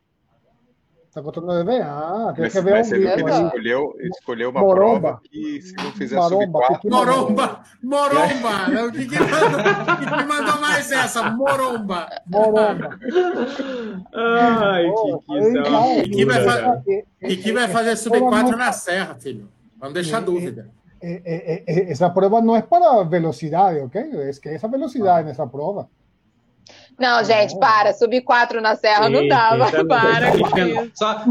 [1.12, 1.82] Tá contando de ver?
[1.82, 3.28] Ah, tem mas, que ver mas um vídeo.
[3.28, 5.00] Ele escolheu, escolheu uma Moromba.
[5.00, 6.90] prova que se não fizer Moromba, sub 4...
[6.90, 7.62] Moromba!
[7.82, 8.74] Moromba!
[8.74, 11.30] É o que, que, mandou, que mandou mais essa?
[11.30, 12.08] Moromba!
[12.26, 12.98] Moromba!
[14.14, 14.90] Ai,
[16.04, 17.06] que que vai, fazer,
[17.42, 19.50] que vai fazer sub 4 na serra, filho.
[19.78, 20.70] Vamos deixar dúvida.
[21.02, 24.00] Essa prova não é para velocidade, ok?
[24.00, 25.90] É que essa velocidade nessa prova.
[26.99, 27.93] Não, gente, para.
[27.93, 29.70] Subir quatro na serra não dava.
[29.84, 30.90] Para com isso.
[30.95, 31.22] Só,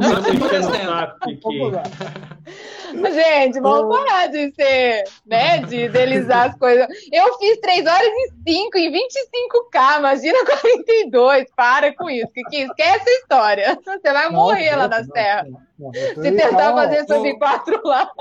[3.14, 5.60] Gente, vamos parar de ser, né?
[5.60, 6.88] De idealizar as coisas.
[7.12, 11.46] Eu fiz 3 horas e 5 em 25K, imagina 42.
[11.56, 12.32] Para com isso.
[12.34, 13.80] Que, que esquece a história.
[13.86, 15.48] Você vai morrer lá na serra.
[16.16, 18.12] Se tentar fazer sub 4 lá.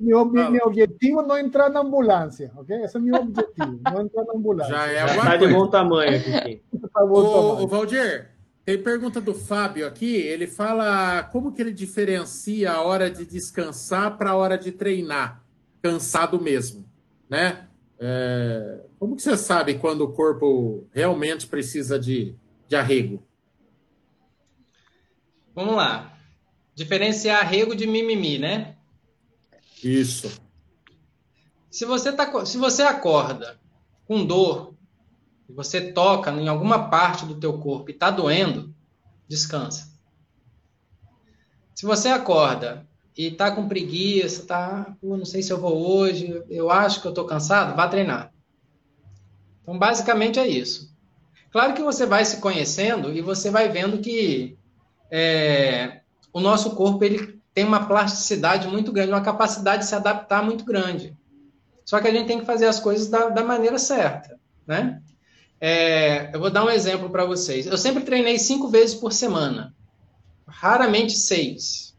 [0.00, 2.76] Meu, objetivo não é entrar na ambulância, ok?
[2.82, 4.74] Esse é meu objetivo, não entrar na ambulância.
[4.74, 6.62] Já é uma tá de bom tamanho aqui.
[6.94, 8.30] Tá ô, Valdir,
[8.68, 10.14] tem pergunta do Fábio aqui.
[10.14, 15.42] Ele fala como que ele diferencia a hora de descansar para a hora de treinar,
[15.80, 16.84] cansado mesmo,
[17.30, 17.66] né?
[17.98, 22.34] É, como que você sabe quando o corpo realmente precisa de,
[22.68, 23.22] de arrego?
[25.54, 26.14] Vamos lá.
[26.74, 28.76] Diferenciar arrego de mimimi, né?
[29.82, 30.30] Isso.
[31.70, 33.58] Se você, tá, se você acorda
[34.06, 34.74] com dor,
[35.48, 38.74] e você toca em alguma parte do teu corpo e está doendo,
[39.26, 39.88] descansa.
[41.74, 42.86] Se você acorda
[43.16, 47.12] e está com preguiça, tá, não sei se eu vou hoje, eu acho que eu
[47.12, 48.32] estou cansado, vá treinar.
[49.62, 50.94] Então, basicamente é isso.
[51.50, 54.58] Claro que você vai se conhecendo e você vai vendo que
[55.10, 56.00] é,
[56.32, 60.64] o nosso corpo ele tem uma plasticidade muito grande, uma capacidade de se adaptar muito
[60.64, 61.16] grande.
[61.84, 65.02] Só que a gente tem que fazer as coisas da, da maneira certa, né?
[65.60, 67.66] É, eu vou dar um exemplo para vocês.
[67.66, 69.74] Eu sempre treinei cinco vezes por semana,
[70.46, 71.96] raramente seis.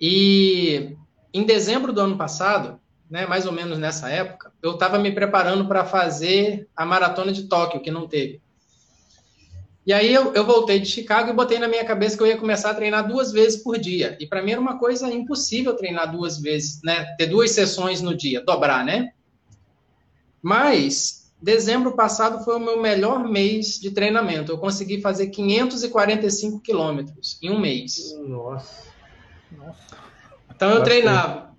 [0.00, 0.96] E
[1.32, 2.78] em dezembro do ano passado,
[3.10, 7.44] né, mais ou menos nessa época, eu estava me preparando para fazer a maratona de
[7.44, 8.40] Tóquio, que não teve.
[9.86, 12.36] E aí eu, eu, voltei de Chicago e botei na minha cabeça que eu ia
[12.36, 14.16] começar a treinar duas vezes por dia.
[14.18, 17.04] E para mim era uma coisa impossível treinar duas vezes, né?
[17.16, 19.12] Ter duas sessões no dia, dobrar, né?
[20.42, 24.52] Mas dezembro passado foi o meu melhor mês de treinamento.
[24.52, 28.16] Eu consegui fazer 545 quilômetros em um mês.
[28.26, 28.84] Nossa.
[30.54, 31.54] Então eu treinava.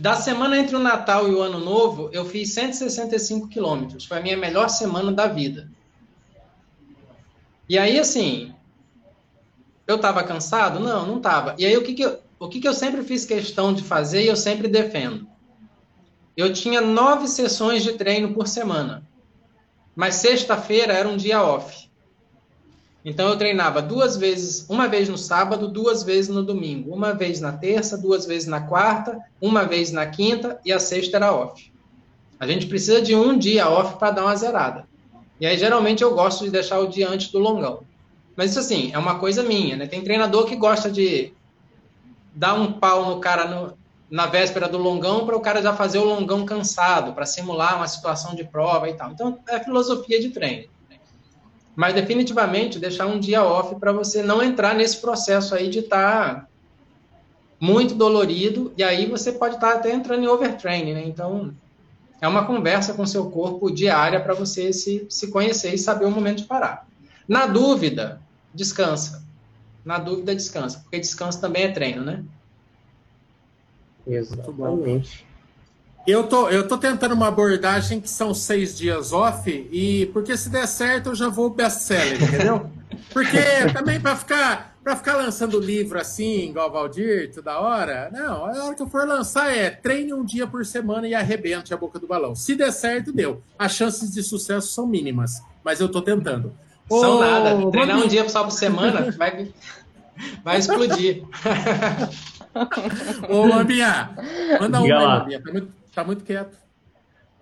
[0.00, 4.06] Da semana entre o Natal e o Ano Novo, eu fiz 165 quilômetros.
[4.06, 5.70] Foi a minha melhor semana da vida.
[7.68, 8.54] E aí, assim,
[9.86, 10.80] eu estava cansado?
[10.80, 11.54] Não, não estava.
[11.58, 14.22] E aí, o que, que, eu, o que, que eu sempre fiz questão de fazer
[14.22, 15.26] e eu sempre defendo?
[16.36, 19.02] Eu tinha nove sessões de treino por semana,
[19.94, 21.88] mas sexta-feira era um dia off.
[23.02, 27.40] Então eu treinava duas vezes, uma vez no sábado, duas vezes no domingo, uma vez
[27.40, 31.72] na terça, duas vezes na quarta, uma vez na quinta e a sexta era off.
[32.38, 34.86] A gente precisa de um dia off para dar uma zerada.
[35.40, 37.82] E aí, geralmente, eu gosto de deixar o dia antes do longão.
[38.36, 39.86] Mas isso, assim, é uma coisa minha, né?
[39.86, 41.32] Tem treinador que gosta de
[42.34, 43.78] dar um pau no cara no,
[44.10, 47.88] na véspera do longão para o cara já fazer o longão cansado, para simular uma
[47.88, 49.10] situação de prova e tal.
[49.10, 50.68] Então, é filosofia de treino.
[51.74, 56.34] Mas, definitivamente, deixar um dia off para você não entrar nesse processo aí de estar
[56.34, 56.48] tá
[57.60, 61.04] muito dolorido, e aí você pode estar tá até entrando em overtraining, né?
[61.04, 61.54] Então,
[62.20, 66.10] é uma conversa com seu corpo diária para você se, se conhecer e saber o
[66.10, 66.86] momento de parar.
[67.28, 68.20] Na dúvida,
[68.54, 69.24] descansa.
[69.84, 70.78] Na dúvida, descansa.
[70.80, 72.24] Porque descanso também é treino, né?
[74.06, 75.26] Exatamente.
[76.06, 80.48] Eu tô, eu tô tentando uma abordagem que são seis dias off, e porque se
[80.48, 82.70] der certo eu já vou best-seller, entendeu?
[83.12, 83.38] Porque
[83.72, 88.74] também para ficar para ficar lançando livro assim, igual Valdir, toda hora, não, a hora
[88.76, 92.06] que eu for lançar é treine um dia por semana e arrebente a boca do
[92.06, 92.36] balão.
[92.36, 93.42] Se der certo, deu.
[93.58, 96.54] As chances de sucesso são mínimas, mas eu tô tentando.
[96.88, 97.68] São Ô, nada.
[97.72, 99.52] Treinar um dia só por semana vai,
[100.44, 101.24] vai explodir.
[103.28, 104.10] Ô, Lambinha,
[104.60, 106.56] manda um aí, Tá muito, tá muito quieto.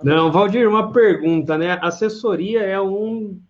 [0.02, 1.78] Não, Valdir, uma pergunta, né?
[1.80, 3.40] Assessoria é um,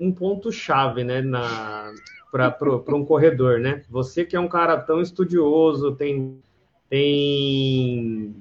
[0.00, 1.92] um ponto-chave, né, na,
[2.30, 3.82] para um corredor, né?
[3.90, 6.40] Você que é um cara tão estudioso, tem,
[6.88, 8.34] tem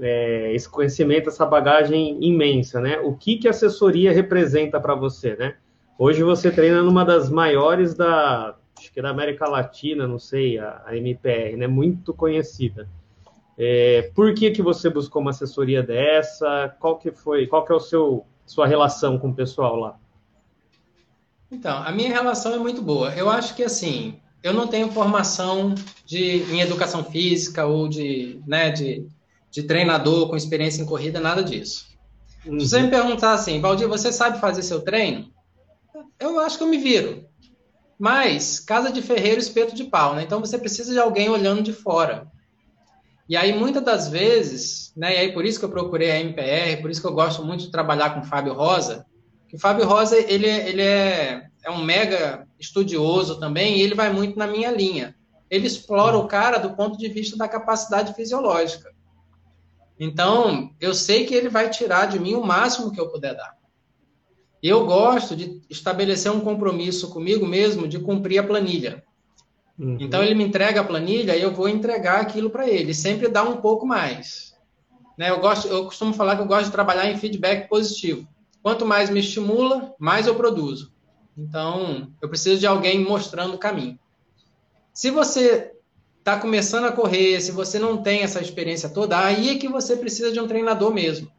[0.00, 2.98] é, esse conhecimento, essa bagagem imensa, né?
[3.00, 5.56] O que, que a assessoria representa para você, né?
[5.98, 8.56] Hoje você treina numa das maiores da,
[8.94, 11.66] que é da América Latina, não sei, a, a MPR, né?
[11.66, 12.88] Muito conhecida.
[13.58, 16.74] É, por que, que você buscou uma assessoria dessa?
[16.78, 19.98] Qual que foi, qual que é o seu sua relação com o pessoal lá?
[21.50, 23.14] Então, a minha relação é muito boa.
[23.14, 25.74] Eu acho que assim, eu não tenho formação
[26.04, 29.06] de, em educação física ou de, né, de,
[29.50, 31.86] de treinador com experiência em corrida, nada disso.
[32.44, 32.60] Uhum.
[32.60, 35.32] Se você me perguntar assim, Valdir, você sabe fazer seu treino?
[36.20, 37.24] Eu acho que eu me viro.
[37.98, 40.22] Mas, casa de ferreiro, espeto de pau, né?
[40.22, 42.26] Então você precisa de alguém olhando de fora.
[43.28, 45.14] E aí, muitas das vezes, né?
[45.14, 47.64] E aí, por isso que eu procurei a MPR, por isso que eu gosto muito
[47.64, 49.06] de trabalhar com o Fábio Rosa,
[49.54, 54.36] o Fábio Rosa, ele, ele é, é um mega estudioso também, e ele vai muito
[54.36, 55.14] na minha linha.
[55.48, 58.90] Ele explora o cara do ponto de vista da capacidade fisiológica.
[59.98, 63.53] Então, eu sei que ele vai tirar de mim o máximo que eu puder dar.
[64.66, 69.04] Eu gosto de estabelecer um compromisso comigo mesmo de cumprir a planilha.
[69.78, 69.98] Uhum.
[70.00, 72.94] Então, ele me entrega a planilha e eu vou entregar aquilo para ele.
[72.94, 74.54] Sempre dá um pouco mais.
[75.18, 75.28] Né?
[75.28, 78.26] Eu, gosto, eu costumo falar que eu gosto de trabalhar em feedback positivo.
[78.62, 80.94] Quanto mais me estimula, mais eu produzo.
[81.36, 83.98] Então, eu preciso de alguém mostrando o caminho.
[84.94, 85.72] Se você
[86.20, 89.94] está começando a correr, se você não tem essa experiência toda, aí é que você
[89.94, 91.30] precisa de um treinador mesmo.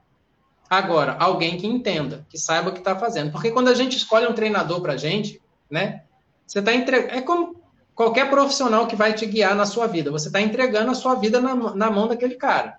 [0.70, 3.32] Agora, alguém que entenda, que saiba o que está fazendo.
[3.32, 6.04] Porque quando a gente escolhe um treinador para a gente, né?
[6.46, 7.14] Você está entregando.
[7.14, 7.56] É como
[7.94, 10.12] qualquer profissional que vai te guiar na sua vida.
[10.12, 12.78] Você está entregando a sua vida na, na mão daquele cara.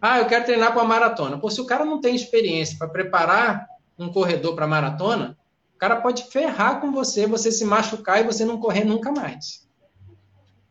[0.00, 1.38] Ah, eu quero treinar para maratona.
[1.38, 3.66] Pô, se o cara não tem experiência para preparar
[3.98, 5.36] um corredor para maratona,
[5.74, 9.68] o cara pode ferrar com você, você se machucar e você não correr nunca mais.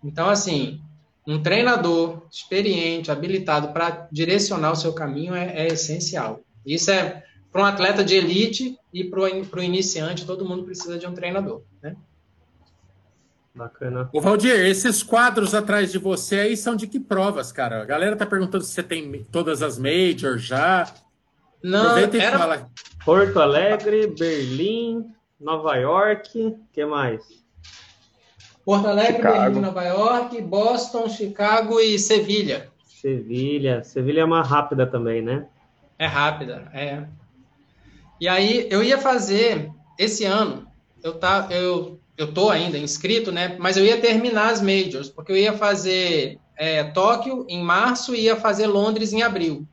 [0.03, 0.81] Então, assim,
[1.25, 6.39] um treinador experiente, habilitado para direcionar o seu caminho é, é essencial.
[6.67, 11.07] Isso é para um atleta de elite e para o iniciante, todo mundo precisa de
[11.07, 11.95] um treinador, né?
[13.55, 14.09] Bacana.
[14.13, 17.81] O Valdir, esses quadros atrás de você aí são de que provas, cara?
[17.81, 20.93] A galera tá perguntando se você tem todas as majors já.
[21.63, 22.69] Não, era...
[23.03, 25.09] Porto Alegre, Berlim,
[25.39, 27.23] Nova York, que mais?
[28.63, 29.39] Porto Alegre, Chicago.
[29.39, 32.69] Berlim, Nova York, Boston, Chicago e Sevilha.
[32.85, 33.83] Sevilha.
[33.83, 35.47] Sevilha é uma rápida também, né?
[35.99, 37.03] É rápida, é.
[38.19, 40.67] E aí eu ia fazer esse ano,
[41.03, 43.55] eu tá, eu eu tô ainda inscrito, né?
[43.59, 48.21] Mas eu ia terminar as majors, porque eu ia fazer é, Tóquio em março e
[48.21, 49.67] ia fazer Londres em abril.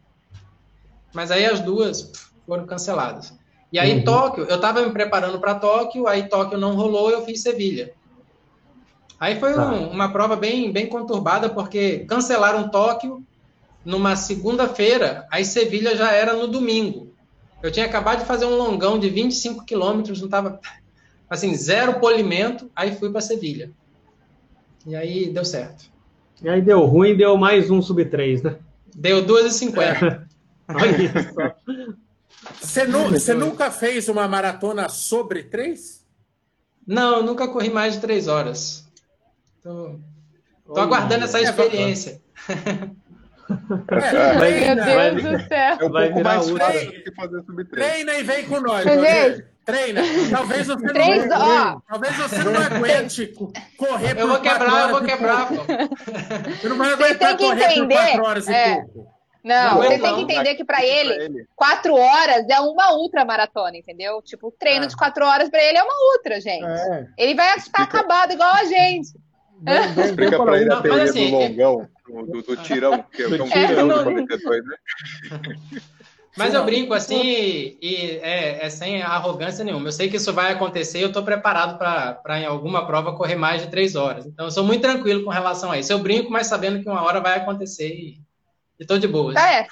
[1.14, 2.12] Mas aí as duas
[2.46, 3.32] foram canceladas.
[3.72, 4.04] E aí uhum.
[4.04, 7.94] Tóquio, eu estava me preparando para Tóquio, aí Tóquio não rolou, eu fiz Sevilha.
[9.18, 9.72] Aí foi tá.
[9.72, 13.24] um, uma prova bem, bem conturbada, porque cancelaram Tóquio
[13.84, 17.12] numa segunda-feira, aí Sevilha já era no domingo.
[17.62, 20.60] Eu tinha acabado de fazer um longão de 25 quilômetros, não estava
[21.28, 23.70] assim, zero polimento, aí fui para Sevilha.
[24.86, 25.90] E aí deu certo.
[26.42, 28.56] E aí deu ruim, deu mais um sub 3, né?
[28.94, 30.26] Deu 2,50.
[30.68, 31.56] Olha
[32.60, 36.04] Você, nu você nunca fez uma maratona sobre 3?
[36.86, 38.86] Não, nunca corri mais de 3 horas.
[39.62, 39.98] Tô,
[40.66, 42.20] tô aguardando essa é experiência.
[42.48, 42.88] É,
[43.48, 45.76] Meu Deus vai, do céu.
[45.80, 47.86] É um vai pouco mais fácil do que fazer sub 3.
[47.86, 48.84] Treina e vem com nós.
[49.64, 50.02] Treina.
[50.30, 51.82] Talvez você Três, não aguente.
[51.88, 53.26] Talvez você não aguente
[53.78, 55.48] correr eu por vou quebrar, eu vou quebrar.
[55.48, 58.72] Você não vai aguentar correr entender, por quatro horas é.
[58.72, 59.14] e pouco.
[59.42, 63.76] Não, você tem que entender que para ele, ele, quatro horas é uma ultra maratona,
[63.76, 64.22] entendeu?
[64.22, 64.88] Tipo, o treino é.
[64.88, 66.64] de quatro horas para ele é uma ultra, gente.
[66.64, 67.06] É.
[67.18, 69.10] Ele vai estar acabado igual a gente.
[70.04, 73.88] Explica para ele a teoria assim, do longão, do, do, tirão, que é um tirão
[73.88, 74.76] de 42, né?
[76.36, 79.86] Mas eu brinco assim e, e é, é, sem arrogância nenhuma.
[79.86, 83.36] Eu sei que isso vai acontecer e eu estou preparado para, em alguma prova, correr
[83.36, 84.26] mais de três horas.
[84.26, 85.92] Então, eu sou muito tranquilo com relação a isso.
[85.92, 88.20] Eu brinco, mas sabendo que uma hora vai acontecer e
[88.80, 89.32] estou de boa.
[89.38, 89.68] É.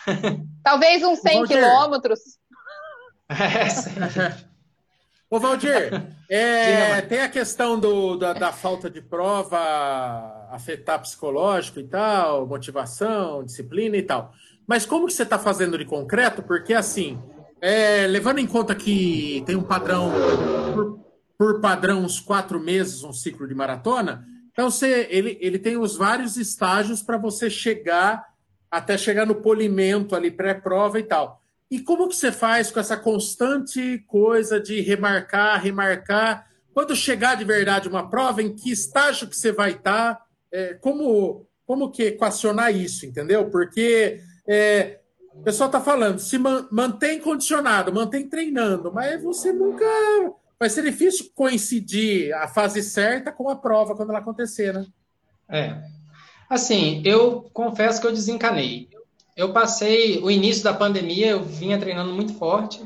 [0.62, 2.20] Talvez uns 100 quilômetros.
[3.28, 3.90] É, sim.
[5.32, 5.90] Ô, Valdir,
[6.28, 9.56] é, tem a questão do, da, da, falta de prova
[10.50, 14.34] afetar psicológico e tal, motivação, disciplina e tal.
[14.66, 16.42] Mas como que você está fazendo de concreto?
[16.42, 17.18] Porque, assim,
[17.62, 20.12] é, levando em conta que tem um padrão,
[20.74, 21.00] por,
[21.38, 25.96] por, padrão, uns quatro meses, um ciclo de maratona, então você, ele, ele tem os
[25.96, 28.22] vários estágios para você chegar,
[28.70, 31.41] até chegar no polimento ali, pré-prova e tal.
[31.72, 36.46] E como que você faz com essa constante coisa de remarcar, remarcar?
[36.74, 40.20] Quando chegar de verdade uma prova, em que estágio que você vai estar?
[40.52, 43.48] É, como, como que equacionar isso, entendeu?
[43.48, 45.00] Porque é,
[45.34, 49.86] o pessoal está falando, se man, mantém condicionado, mantém treinando, mas você nunca.
[50.60, 54.84] Vai ser difícil coincidir a fase certa com a prova quando ela acontecer, né?
[55.48, 55.82] É.
[56.50, 58.91] Assim, eu confesso que eu desencanei.
[59.36, 62.82] Eu passei o início da pandemia, eu vinha treinando muito forte.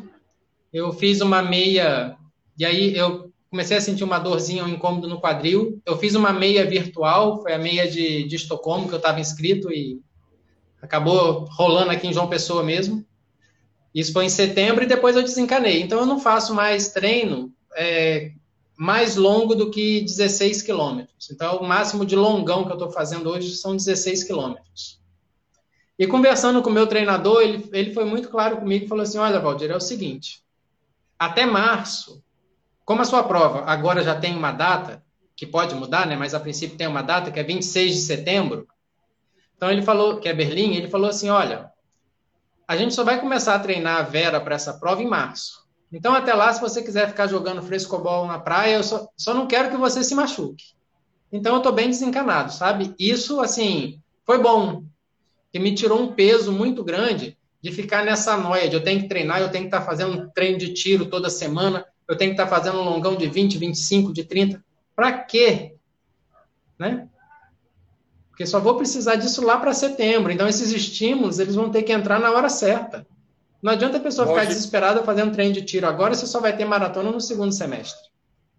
[0.72, 2.16] Eu fiz uma meia,
[2.58, 5.80] e aí eu comecei a sentir uma dorzinha, um incômodo no quadril.
[5.84, 9.72] Eu fiz uma meia virtual, foi a meia de, de Estocolmo, que eu estava inscrito
[9.72, 10.00] e
[10.80, 13.04] acabou rolando aqui em João Pessoa mesmo.
[13.94, 15.80] Isso foi em setembro e depois eu desencanei.
[15.80, 18.30] Então eu não faço mais treino é,
[18.76, 21.30] mais longo do que 16 quilômetros.
[21.30, 25.00] Então o máximo de longão que eu estou fazendo hoje são 16 quilômetros.
[25.98, 29.18] E conversando com o meu treinador, ele, ele foi muito claro comigo e falou assim:
[29.18, 30.42] Olha, Valdir, é o seguinte,
[31.18, 32.22] até março,
[32.84, 35.02] como a sua prova agora já tem uma data,
[35.34, 36.16] que pode mudar, né?
[36.16, 38.66] Mas a princípio tem uma data que é 26 de setembro.
[39.56, 41.70] Então ele falou, que é Berlim, ele falou assim: olha,
[42.66, 45.66] a gente só vai começar a treinar a Vera para essa prova em março.
[45.92, 49.46] Então, até lá, se você quiser ficar jogando frescobol na praia, eu só, só não
[49.46, 50.64] quero que você se machuque.
[51.30, 52.94] Então, eu estou bem desencanado, sabe?
[52.98, 54.84] Isso, assim, foi bom.
[55.56, 59.08] Que me tirou um peso muito grande de ficar nessa noia de eu tenho que
[59.08, 62.32] treinar, eu tenho que estar tá fazendo um treino de tiro toda semana, eu tenho
[62.32, 64.62] que estar tá fazendo um longão de 20, 25, de 30.
[64.94, 65.74] Para quê?
[66.78, 67.08] Né?
[68.28, 70.30] Porque só vou precisar disso lá para setembro.
[70.30, 73.06] Então, esses estímulos, eles vão ter que entrar na hora certa.
[73.62, 76.66] Não adianta a pessoa ficar desesperada fazendo treino de tiro agora, você só vai ter
[76.66, 78.10] maratona no segundo semestre.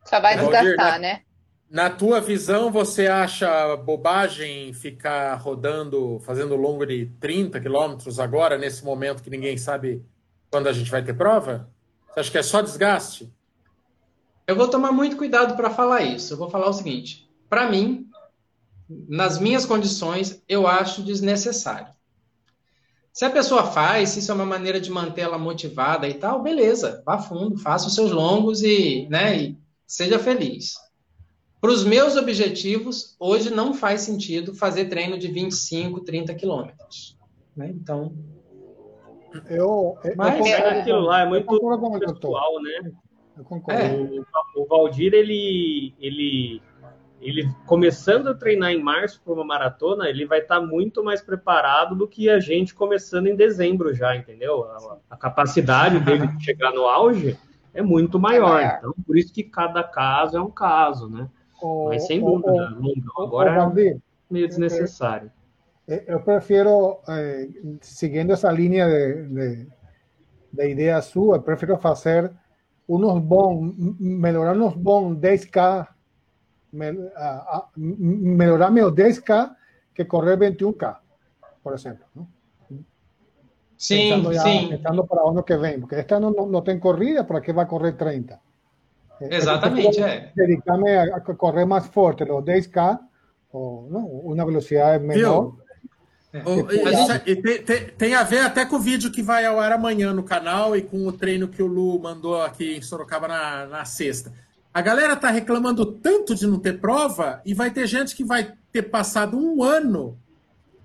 [0.04, 1.22] Só vai desgastar, na, né?
[1.70, 8.86] Na tua visão, você acha bobagem ficar rodando, fazendo longo de 30 quilômetros agora, nesse
[8.86, 10.02] momento que ninguém sabe
[10.50, 11.70] quando a gente vai ter prova?
[12.08, 13.30] Você acha que é só desgaste?
[14.48, 16.34] Eu vou tomar muito cuidado para falar isso.
[16.34, 18.10] Eu vou falar o seguinte: para mim,
[18.90, 21.94] nas minhas condições, eu acho desnecessário.
[23.12, 27.04] Se a pessoa faz, se isso é uma maneira de mantê-la motivada e tal, beleza,
[27.06, 30.76] vá fundo, faça os seus longos e, né, e seja feliz.
[31.60, 37.18] Para os meus objetivos, hoje não faz sentido fazer treino de 25, 30 quilômetros.
[37.56, 37.70] Né?
[37.70, 38.14] Então.
[39.50, 41.48] Eu, eu, Mas, eu é aquilo lá é muito
[42.00, 42.92] pessoal, né?
[43.38, 43.82] Eu concordo.
[43.82, 44.24] É.
[44.56, 46.62] O, o Valdir, ele, ele
[47.20, 51.22] ele começando a treinar em março para uma maratona, ele vai estar tá muito mais
[51.22, 54.64] preparado do que a gente começando em dezembro já, entendeu?
[54.66, 57.38] A, a capacidade dele de chegar no auge
[57.74, 58.62] é muito maior.
[58.62, 61.28] É então, por isso que cada caso é um caso, né?
[61.62, 62.78] O, Mas sem dúvida,
[63.18, 64.00] o, agora é
[64.30, 65.32] meio desnecessário.
[65.88, 67.48] Eu prefiro, eh,
[67.82, 69.68] seguindo essa linha de, de,
[70.52, 72.32] de ideia sua, eu prefiro fazer
[72.88, 75.88] unos bons, melhorar unos bons 10K
[77.76, 79.56] melhorar meus 10K
[79.94, 81.00] que correr 21K,
[81.64, 82.06] por exemplo.
[82.14, 82.28] ¿no?
[83.78, 84.70] Sim, pensando ya, sim.
[84.70, 87.54] Pensando para o ano que vem, porque este ano não, não tem corrida, para que
[87.54, 88.40] vai correr 30?
[89.22, 90.32] Exatamente, é.
[90.36, 93.00] Dedicar-me a, a, correr mais forte, os 10K,
[93.52, 95.56] ou não, uma velocidade menor.
[96.34, 96.40] É.
[97.20, 100.24] Tem, tem, tem, a ver até com o vídeo que vai ao ar amanhã no
[100.24, 104.32] canal e com o treino que o Lu mandou aqui em Sorocaba na, na sexta.
[104.74, 108.54] A galera tá reclamando tanto de não ter prova e vai ter gente que vai
[108.72, 110.20] ter passado um ano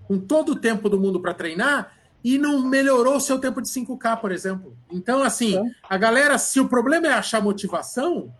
[0.07, 1.91] com todo o tempo do mundo para treinar
[2.23, 4.77] e não melhorou o seu tempo de 5K, por exemplo.
[4.91, 5.71] Então, assim, é.
[5.89, 8.33] a galera, se o problema é achar motivação,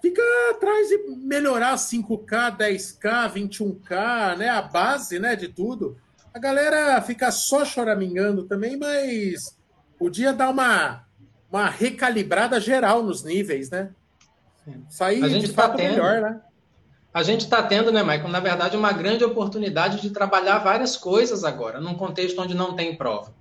[0.00, 4.48] fica atrás de melhorar 5K, 10K, 21K, né?
[4.48, 5.96] A base né, de tudo.
[6.32, 9.56] A galera fica só choramingando também, mas
[9.98, 11.04] podia dar uma,
[11.50, 13.90] uma recalibrada geral nos níveis, né?
[14.88, 16.40] Sair de tá fato tendo, melhor, né?
[17.18, 21.42] A gente está tendo, né, Michael, na verdade, uma grande oportunidade de trabalhar várias coisas
[21.42, 23.34] agora, num contexto onde não tem prova.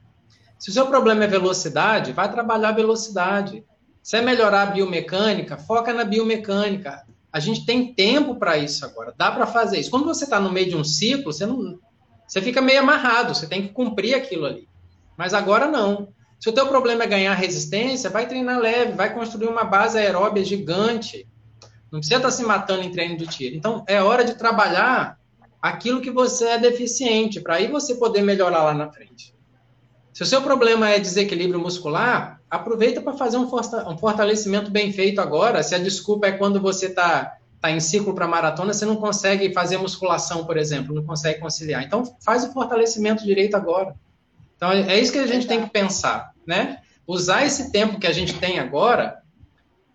[0.57, 3.63] Se o seu problema é velocidade, vai trabalhar velocidade.
[4.01, 7.05] Se é melhorar a biomecânica, foca na biomecânica.
[7.31, 9.91] A gente tem tempo para isso agora, dá para fazer isso.
[9.91, 11.77] Quando você está no meio de um ciclo, você, não,
[12.27, 14.67] você fica meio amarrado, você tem que cumprir aquilo ali.
[15.15, 16.07] Mas agora não.
[16.39, 20.43] Se o teu problema é ganhar resistência, vai treinar leve, vai construir uma base aeróbia
[20.43, 21.27] gigante.
[21.91, 23.55] Não precisa estar tá se matando em treino de tiro.
[23.55, 25.17] Então, é hora de trabalhar
[25.61, 29.33] aquilo que você é deficiente, para aí você poder melhorar lá na frente.
[30.13, 33.47] Se o seu problema é desequilíbrio muscular, aproveita para fazer um
[33.97, 35.61] fortalecimento bem feito agora.
[35.61, 39.53] Se a desculpa é quando você está tá em ciclo para maratona, você não consegue
[39.53, 41.83] fazer musculação, por exemplo, não consegue conciliar.
[41.83, 43.95] Então, faz o fortalecimento direito agora.
[44.55, 46.79] Então, é isso que a gente tem que pensar, né?
[47.05, 49.21] Usar esse tempo que a gente tem agora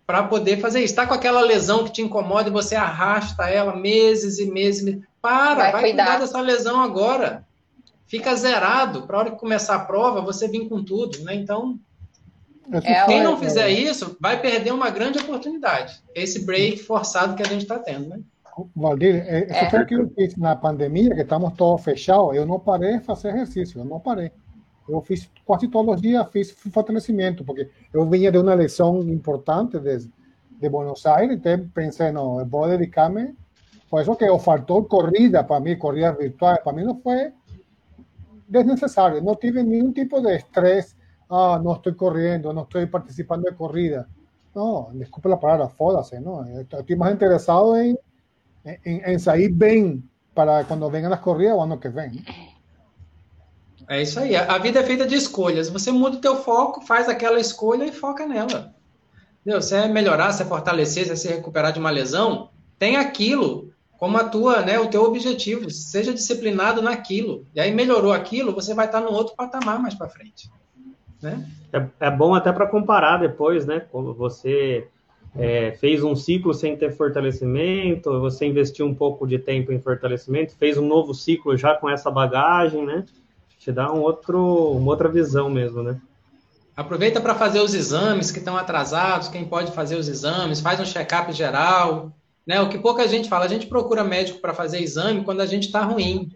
[0.05, 0.93] para poder fazer isso.
[0.93, 5.01] Está com aquela lesão que te incomoda e você arrasta ela meses e meses.
[5.21, 6.03] Para, vai, vai cuidar.
[6.05, 7.45] cuidar dessa lesão agora.
[8.05, 9.07] Fica zerado.
[9.07, 11.33] Para a hora que começar a prova, você vir com tudo, né?
[11.33, 11.79] Então,
[12.71, 16.01] é, quem não fizer isso, vai perder uma grande oportunidade.
[16.13, 18.19] Esse break forçado que a gente está tendo, né?
[18.75, 19.69] Valdir, é, é.
[19.69, 23.79] foi aquilo que na pandemia, que estamos todos fechados, eu não parei de fazer exercício,
[23.79, 24.31] eu não parei.
[24.87, 29.79] Eu fiz quase todos os dias, fiz fortalecimento, porque eu vinha de uma lesão importante
[29.79, 30.09] de,
[30.59, 33.35] de Buenos Aires, então pensei, não, eu vou dedicar-me.
[33.89, 37.31] Por isso que o fator corrida para mim, corrida virtual, para mim não foi
[38.49, 39.21] desnecessário.
[39.23, 40.95] Não tive nenhum tipo de estresse.
[41.29, 44.07] Ah, não estou correndo, não estou participando de corrida.
[44.53, 46.43] Não, desculpe a palavra, foda-se, não.
[46.59, 47.97] Estou mais interessado em,
[48.85, 50.03] em, em sair bem
[50.33, 52.23] para quando venham as corridas o ano que vem.
[53.87, 54.35] É isso aí.
[54.35, 55.69] A vida é feita de escolhas.
[55.69, 58.73] Você muda o teu foco, faz aquela escolha e foca nela.
[59.41, 59.61] Entendeu?
[59.61, 63.71] Se é melhorar, se é fortalecer, se é se recuperar de uma lesão, tem aquilo
[63.97, 65.69] como a tua, né, o teu objetivo.
[65.69, 67.45] Seja disciplinado naquilo.
[67.53, 70.49] E aí melhorou aquilo, você vai estar no outro patamar mais para frente.
[71.21, 71.45] Né?
[71.71, 73.79] É, é bom até para comparar depois, né?
[73.91, 74.87] Como você
[75.37, 80.55] é, fez um ciclo sem ter fortalecimento, você investiu um pouco de tempo em fortalecimento,
[80.57, 83.05] fez um novo ciclo já com essa bagagem, né?
[83.63, 85.97] Te dá um outro, uma outra visão mesmo, né?
[86.75, 90.85] Aproveita para fazer os exames que estão atrasados, quem pode fazer os exames, faz um
[90.85, 92.11] check-up geral,
[92.45, 92.59] né?
[92.59, 95.67] O que pouca gente fala, a gente procura médico para fazer exame quando a gente
[95.67, 96.29] está ruim.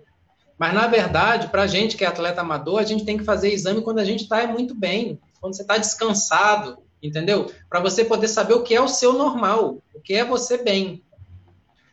[0.57, 3.51] Mas, na verdade, para a gente que é atleta amador, a gente tem que fazer
[3.51, 7.51] exame quando a gente está muito bem, quando você está descansado, entendeu?
[7.69, 11.03] Para você poder saber o que é o seu normal, o que é você bem.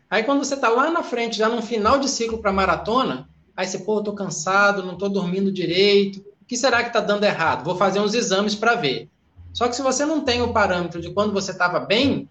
[0.09, 3.67] Aí, quando você está lá na frente, já no final de ciclo para maratona, Aí
[3.67, 6.21] você, pô, eu tô cansado, não tô dormindo direito.
[6.43, 7.65] O que será que está dando errado?
[7.65, 9.09] Vou fazer uns exames para ver.
[9.53, 12.29] Só que se você não tem o parâmetro de quando você estava bem,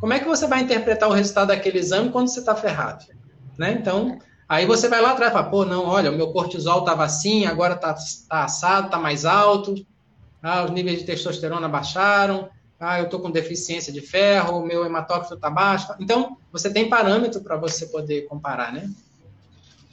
[0.00, 3.06] como é que você vai interpretar o resultado daquele exame quando você está ferrado?
[3.56, 3.72] Né?
[3.72, 7.04] Então, aí você vai lá atrás e fala, pô, não, olha, o meu cortisol estava
[7.04, 7.94] assim, agora está
[8.28, 9.74] tá assado, está mais alto,
[10.42, 12.48] ah, os níveis de testosterona baixaram,
[12.78, 15.92] ah, eu estou com deficiência de ferro, o meu hematócrito está baixo.
[15.98, 18.88] Então, você tem parâmetro para você poder comparar, né?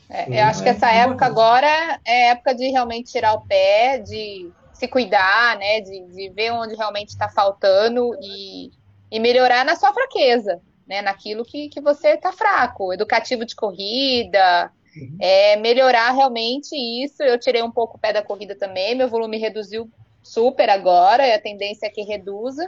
[0.09, 4.51] É, eu acho que essa época agora é época de realmente tirar o pé, de
[4.73, 5.81] se cuidar, né?
[5.81, 8.71] De, de ver onde realmente está faltando e,
[9.11, 10.61] e melhorar na sua fraqueza.
[10.87, 15.17] né, naquilo que, que você está fraco, educativo de corrida, uhum.
[15.19, 17.23] é, melhorar realmente isso.
[17.23, 19.89] Eu tirei um pouco o pé da corrida também, meu volume reduziu
[20.21, 22.67] super agora, e a tendência é que reduza,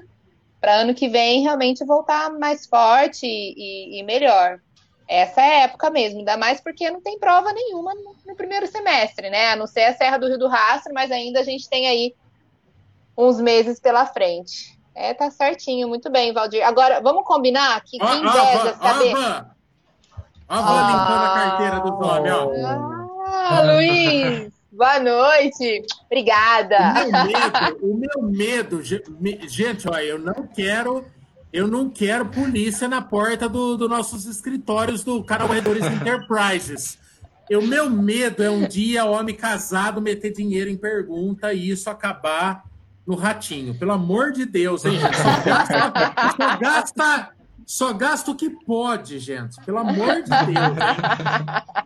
[0.60, 4.60] para ano que vem realmente voltar mais forte e, e, melhor.
[5.08, 8.68] Essa é a época mesmo, ainda mais porque não tem prova nenhuma no, no primeiro
[8.68, 9.52] semestre, né?
[9.52, 12.14] A não ser a Serra do Rio do Rastro, mas ainda a gente tem aí
[13.18, 14.78] uns meses pela frente.
[14.94, 16.66] É, tá certinho, muito bem, Valdir.
[16.66, 19.14] Agora, vamos combinar que quem inveja saber.
[20.50, 23.08] Ó, a limpando a carteira do nome, ó.
[23.28, 24.58] Ah, Luiz!
[24.72, 25.84] Boa noite.
[26.06, 26.78] Obrigada.
[27.82, 31.06] O meu medo, o meu medo gente, olha, eu não quero,
[31.52, 36.98] eu não quero polícia na porta dos do nossos escritórios do Canal Corredores Enterprises.
[37.50, 42.66] O meu medo é um dia homem casado meter dinheiro em pergunta e isso acabar
[43.06, 43.74] no ratinho.
[43.74, 45.16] Pelo amor de Deus, hein, gente?
[45.16, 45.94] Só gasta,
[46.36, 47.30] só gasta,
[47.66, 49.56] só gasta o que pode, gente.
[49.66, 50.78] Pelo amor de Deus.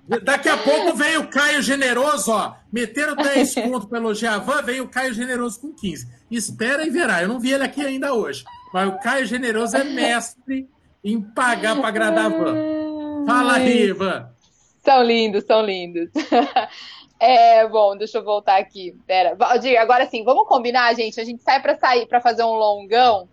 [0.09, 0.19] Hein?
[0.23, 2.55] Daqui a pouco vem o Caio Generoso, ó.
[2.73, 6.07] Meteram 10 pontos pelo elogiar a vem o Caio Generoso com 15.
[6.31, 7.21] Espera e verá.
[7.21, 8.43] Eu não vi ele aqui ainda hoje.
[8.73, 10.69] Mas o Caio Generoso é mestre
[11.03, 13.25] em pagar para agradar a van.
[13.25, 14.29] Fala aí, Ivan.
[14.83, 16.09] São lindos, são lindos.
[17.23, 18.95] É, bom, deixa eu voltar aqui.
[19.05, 19.35] Pera.
[19.35, 21.21] Valdir, agora sim, vamos combinar, gente.
[21.21, 23.29] A gente sai para sair para fazer um longão.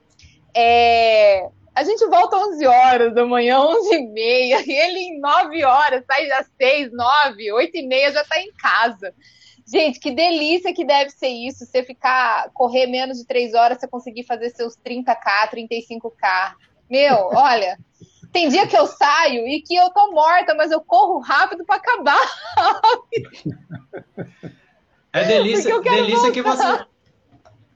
[0.55, 5.65] É, a gente volta 11 horas da manhã, 11 e meia, e ele em 9
[5.65, 9.15] horas, sai às 6, 9, 8 e meia, já está em casa.
[9.71, 13.87] Gente, que delícia que deve ser isso, você ficar, correr menos de 3 horas, você
[13.87, 16.55] conseguir fazer seus 30K, 35K.
[16.91, 17.79] Meu, olha,
[18.33, 21.77] tem dia que eu saio e que eu tô morta, mas eu corro rápido para
[21.77, 22.17] acabar.
[25.13, 26.87] é delícia, delícia que você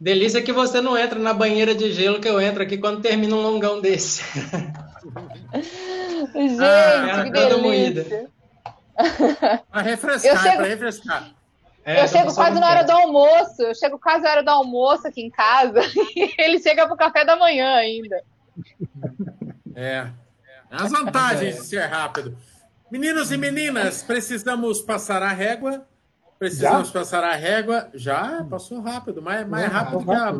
[0.01, 3.36] delícia que você não entra na banheira de gelo que eu entro aqui quando termina
[3.36, 4.24] um longão desse.
[6.32, 8.30] Gente, ah, que delícia.
[9.70, 10.57] Para refrescar, chego...
[10.57, 11.41] para refrescar.
[11.84, 13.62] É, eu chego quase na hora do almoço.
[13.62, 15.80] Eu chego quase na hora do almoço aqui em casa
[16.16, 18.22] e ele chega pro café da manhã ainda.
[19.74, 20.08] É.
[20.70, 22.36] As vantagens de ser rápido.
[22.90, 25.86] Meninos e meninas, precisamos passar a régua.
[26.38, 26.92] Precisamos Já?
[26.92, 27.88] passar a régua.
[27.94, 30.32] Já passou rápido, mais, mais rápido que a.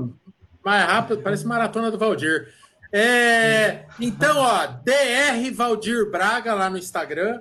[0.65, 2.53] Mais rápido, parece maratona do Valdir.
[2.93, 7.41] É, então, ó, DR Valdir Braga lá no Instagram.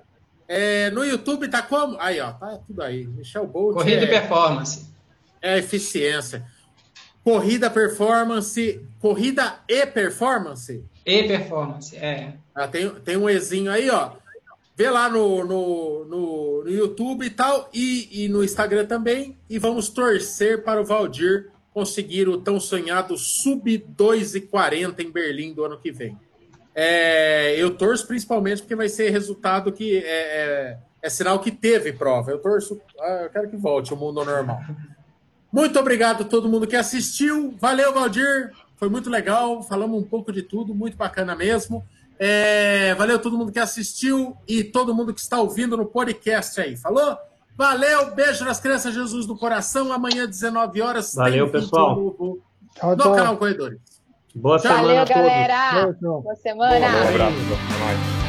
[0.53, 1.95] É, no YouTube tá como?
[1.97, 3.07] Aí, ó, tá tudo aí.
[3.07, 3.73] Michel Bolt.
[3.73, 4.85] Corrida é, e performance.
[5.41, 6.45] É eficiência.
[7.23, 8.85] Corrida performance.
[8.99, 10.83] Corrida e performance.
[11.05, 12.33] E performance, é.
[12.53, 14.11] Ah, tem, tem um Ezinho aí, ó.
[14.75, 19.37] Vê lá no, no, no, no YouTube e tal, e, e no Instagram também.
[19.49, 25.63] E vamos torcer para o Valdir conseguir o tão sonhado sub 2,40 em Berlim do
[25.63, 26.17] ano que vem.
[26.73, 31.93] É, eu torço principalmente porque vai ser resultado que é, é, é, sinal que teve
[31.93, 32.31] prova.
[32.31, 34.61] Eu torço, ah, eu quero que volte o mundo ao normal.
[35.51, 37.55] Muito obrigado a todo mundo que assistiu.
[37.59, 38.51] Valeu, Valdir.
[38.77, 39.61] Foi muito legal.
[39.61, 41.85] Falamos um pouco de tudo, muito bacana mesmo.
[42.17, 46.77] É, valeu todo mundo que assistiu e todo mundo que está ouvindo no podcast aí.
[46.77, 47.17] Falou?
[47.57, 49.91] Valeu, beijo nas crianças Jesus do coração.
[49.91, 51.13] Amanhã, 19 horas.
[51.13, 51.95] Valeu, pessoal.
[51.95, 52.39] No,
[52.81, 53.90] no canal Corredores.
[54.35, 55.05] Boa Valeu, semana.
[55.05, 55.93] Valeu, galera.
[56.01, 56.87] Boa semana.
[56.87, 58.20] Um abraço.